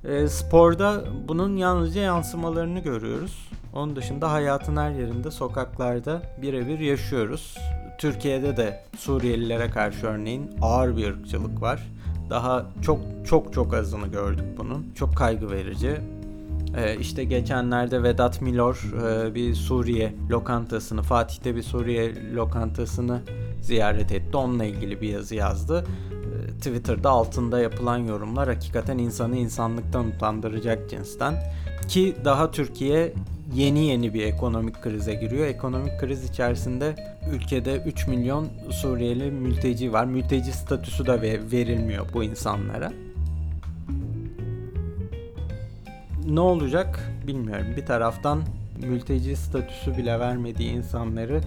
E, 0.04 0.28
sporda 0.28 1.04
bunun 1.28 1.58
yalnızca 1.58 2.02
yansımalarını 2.02 2.80
görüyoruz. 2.80 3.50
Onun 3.74 3.96
dışında 3.96 4.32
hayatın 4.32 4.78
her 4.78 4.92
yerinde, 4.92 5.32
sokaklarda 5.32 6.22
birebir 6.42 6.80
yaşıyoruz. 6.80 7.58
Türkiye'de 7.98 8.58
de 8.58 8.84
Suriyelilere 8.98 9.70
karşı 9.70 10.08
örneğin 10.08 10.52
ağır 10.62 10.98
bir 10.98 11.10
ırkçılık 11.10 11.62
var. 11.62 11.84
Daha 12.30 12.66
çok 12.82 13.00
çok 13.26 13.54
çok 13.54 13.74
azını 13.74 14.08
gördük 14.08 14.46
bunun. 14.58 14.92
Çok 14.96 15.16
kaygı 15.16 15.52
verici. 15.52 15.98
Ee, 16.78 16.98
işte 17.00 17.24
geçenlerde 17.24 18.04
Vedat 18.04 18.42
Milor 18.42 18.94
e, 19.04 19.36
bir 19.36 19.56
Suriye 19.56 20.14
lokantasını, 20.30 21.02
Fatih'te 21.02 21.56
bir 21.56 21.64
Suriye 21.64 22.34
lokantasını 22.34 23.22
ziyaret 23.62 24.12
etti. 24.12 24.38
Onunla 24.38 24.66
ilgili 24.66 25.02
bir 25.02 25.10
yazı 25.10 25.36
yazdı. 25.36 25.86
Ee, 26.12 26.58
Twitter'da 26.58 27.10
altında 27.10 27.60
yapılan 27.60 27.98
yorumlar 27.98 28.48
hakikaten 28.48 28.98
insanı 28.98 29.38
insanlıktan 29.38 30.08
utandıracak 30.08 30.90
cinsten. 30.90 31.36
Ki 31.88 32.16
daha 32.26 32.52
Türkiye 32.52 33.14
yeni 33.56 33.86
yeni 33.86 34.14
bir 34.14 34.24
ekonomik 34.24 34.82
krize 34.82 35.14
giriyor. 35.14 35.48
Ekonomik 35.48 36.00
kriz 36.00 36.24
içerisinde 36.30 36.96
ülkede 37.32 37.84
3 37.86 38.08
milyon 38.08 38.48
Suriyeli 38.70 39.32
mülteci 39.32 39.94
var. 39.94 40.06
Mülteci 40.06 40.52
statüsü 40.52 41.06
de 41.06 41.22
verilmiyor 41.52 42.06
bu 42.14 42.24
insanlara. 42.24 42.92
Ne 46.28 46.40
olacak 46.40 47.00
bilmiyorum. 47.28 47.66
Bir 47.78 47.86
taraftan 47.86 48.44
mülteci 48.88 49.36
statüsü 49.36 49.98
bile 49.98 50.20
vermediği 50.20 50.72
insanları 50.72 51.42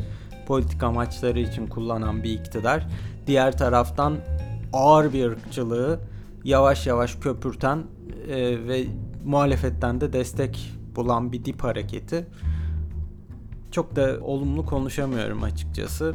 politik 0.47 0.83
amaçları 0.83 1.41
için 1.41 1.67
kullanan 1.67 2.23
bir 2.23 2.31
iktidar. 2.31 2.87
Diğer 3.27 3.59
taraftan 3.59 4.17
ağır 4.73 5.13
bir 5.13 5.25
ırkçılığı 5.25 6.01
yavaş 6.45 6.87
yavaş 6.87 7.15
köpürten 7.15 7.79
e, 8.29 8.69
ve 8.69 8.85
muhalefetten 9.25 10.01
de 10.01 10.13
destek 10.13 10.73
bulan 10.97 11.33
bir 11.33 11.45
dip 11.45 11.65
hareketi. 11.65 12.27
Çok 13.71 13.97
da 13.97 14.19
olumlu 14.21 14.67
konuşamıyorum 14.67 15.43
açıkçası. 15.43 16.15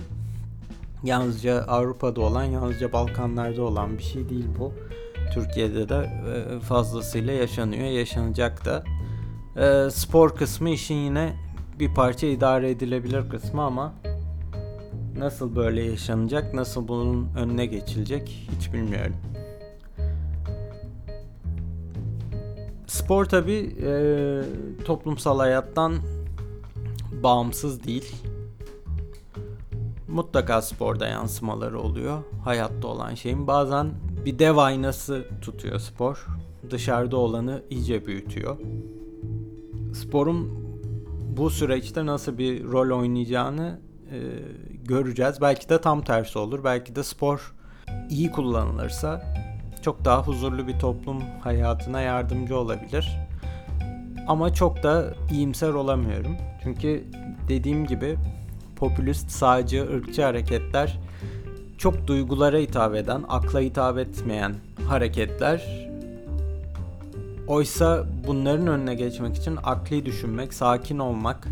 Yalnızca 1.04 1.64
Avrupa'da 1.68 2.22
olan, 2.22 2.44
yalnızca 2.44 2.94
Balkanlarda 2.94 3.62
olan 3.62 3.98
bir 3.98 4.04
şey 4.04 4.30
değil 4.30 4.48
bu. 4.60 4.74
Türkiye'de 5.34 5.90
de 5.90 5.96
e, 5.96 6.60
fazlasıyla 6.60 7.34
yaşanıyor, 7.34 7.88
yaşanacak 7.88 8.66
da. 8.66 8.84
E, 9.62 9.90
spor 9.90 10.36
kısmı 10.36 10.70
işin 10.70 10.96
yine 10.96 11.34
bir 11.80 11.94
parça 11.94 12.28
idare 12.28 12.70
edilebilir 12.70 13.30
kısmı 13.30 13.62
ama 13.62 13.94
nasıl 15.18 15.56
böyle 15.56 15.84
yaşanacak, 15.84 16.54
nasıl 16.54 16.88
bunun 16.88 17.30
önüne 17.36 17.66
geçilecek 17.66 18.48
hiç 18.56 18.74
bilmiyorum. 18.74 19.16
Spor 22.92 23.26
tabi 23.26 23.76
e, 23.84 23.94
toplumsal 24.86 25.40
hayattan 25.40 25.94
bağımsız 27.24 27.84
değil. 27.84 28.16
Mutlaka 30.08 30.62
sporda 30.62 31.08
yansımaları 31.08 31.80
oluyor. 31.80 32.24
Hayatta 32.44 32.88
olan 32.88 33.16
şeyin. 33.16 33.48
Bazen 33.48 33.92
bir 34.26 34.40
dev 34.40 34.58
aynası 34.58 35.26
tutuyor 35.42 35.80
spor. 35.80 36.28
Dışarıda 36.70 37.18
olanı 37.18 37.64
iyice 37.70 38.06
büyütüyor. 38.06 38.58
Sporun 39.94 40.50
bu 41.38 41.50
süreçte 41.50 42.06
nasıl 42.06 42.38
bir 42.38 42.64
rol 42.64 43.00
oynayacağını 43.00 43.80
e, 44.12 44.20
göreceğiz. 44.84 45.42
Belki 45.42 45.70
de 45.70 45.82
tam 45.82 46.02
tersi 46.02 46.40
olur. 46.40 46.64
Belki 46.64 46.96
de 46.96 47.04
spor 47.04 47.54
iyi 48.10 48.32
kullanılırsa 48.32 49.34
çok 49.82 50.06
daha 50.06 50.24
huzurlu 50.24 50.68
bir 50.68 50.80
toplum 50.80 51.22
hayatına 51.44 52.02
yardımcı 52.02 52.58
olabilir. 52.58 53.18
Ama 54.28 54.54
çok 54.54 54.84
da 54.84 55.14
iyimser 55.32 55.70
olamıyorum. 55.70 56.38
Çünkü 56.64 57.04
dediğim 57.48 57.88
gibi 57.88 58.16
popülist, 58.76 59.32
sağcı, 59.32 59.88
ırkçı 59.94 60.24
hareketler 60.24 61.00
çok 61.82 62.08
duygulara 62.08 62.58
hitap 62.58 62.96
eden, 62.96 63.24
akla 63.30 63.60
hitap 63.60 63.98
etmeyen 63.98 64.56
hareketler. 64.88 65.90
Oysa 67.48 68.06
bunların 68.28 68.68
önüne 68.68 68.96
geçmek 68.96 69.36
için 69.36 69.58
akli 69.64 70.06
düşünmek, 70.06 70.54
sakin 70.54 71.00
olmak, 71.00 71.48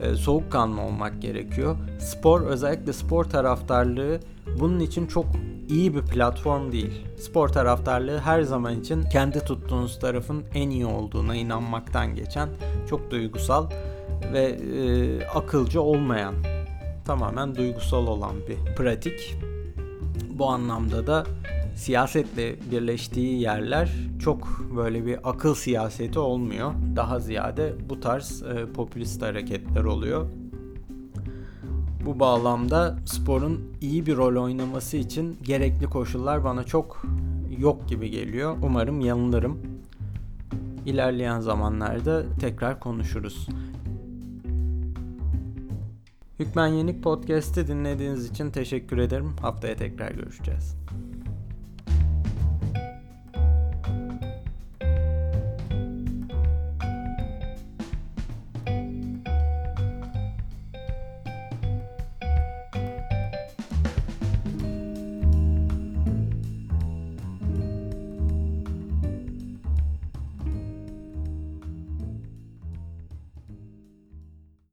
e, 0.00 0.14
soğukkanlı 0.14 0.80
olmak 0.80 1.22
gerekiyor. 1.22 1.76
Spor 1.98 2.40
özellikle 2.40 2.92
spor 2.92 3.24
taraftarlığı 3.24 4.20
bunun 4.60 4.80
için 4.80 5.06
çok 5.06 5.26
iyi 5.68 5.94
bir 5.94 6.02
platform 6.02 6.72
değil. 6.72 7.06
Spor 7.18 7.48
taraftarlığı 7.48 8.18
her 8.18 8.42
zaman 8.42 8.80
için 8.80 9.02
kendi 9.02 9.40
tuttuğunuz 9.40 9.98
tarafın 9.98 10.44
en 10.54 10.70
iyi 10.70 10.86
olduğuna 10.86 11.36
inanmaktan 11.36 12.14
geçen 12.14 12.48
çok 12.90 13.10
duygusal 13.10 13.70
ve 14.32 14.44
e, 14.44 15.26
akılcı 15.26 15.82
olmayan 15.82 16.34
tamamen 17.04 17.54
duygusal 17.54 18.06
olan 18.06 18.34
bir 18.48 18.74
pratik. 18.74 19.36
Bu 20.30 20.46
anlamda 20.46 21.06
da 21.06 21.26
siyasetle 21.76 22.56
birleştiği 22.70 23.40
yerler 23.40 23.92
çok 24.22 24.64
böyle 24.76 25.06
bir 25.06 25.18
akıl 25.24 25.54
siyaseti 25.54 26.18
olmuyor. 26.18 26.72
Daha 26.96 27.20
ziyade 27.20 27.74
bu 27.88 28.00
tarz 28.00 28.42
e, 28.42 28.72
popülist 28.72 29.22
hareketler 29.22 29.84
oluyor. 29.84 30.26
Bu 32.06 32.20
bağlamda 32.20 32.96
sporun 33.04 33.60
iyi 33.80 34.06
bir 34.06 34.16
rol 34.16 34.42
oynaması 34.42 34.96
için 34.96 35.38
gerekli 35.42 35.86
koşullar 35.86 36.44
bana 36.44 36.64
çok 36.64 37.02
yok 37.58 37.88
gibi 37.88 38.10
geliyor. 38.10 38.56
Umarım 38.62 39.00
yanılırım. 39.00 39.58
İlerleyen 40.86 41.40
zamanlarda 41.40 42.24
tekrar 42.40 42.80
konuşuruz. 42.80 43.48
Hükmen 46.38 46.66
Yenik 46.66 47.02
Podcast'i 47.02 47.66
dinlediğiniz 47.66 48.30
için 48.30 48.50
teşekkür 48.50 48.98
ederim. 48.98 49.32
Haftaya 49.40 49.76
tekrar 49.76 50.10
görüşeceğiz. 50.10 50.76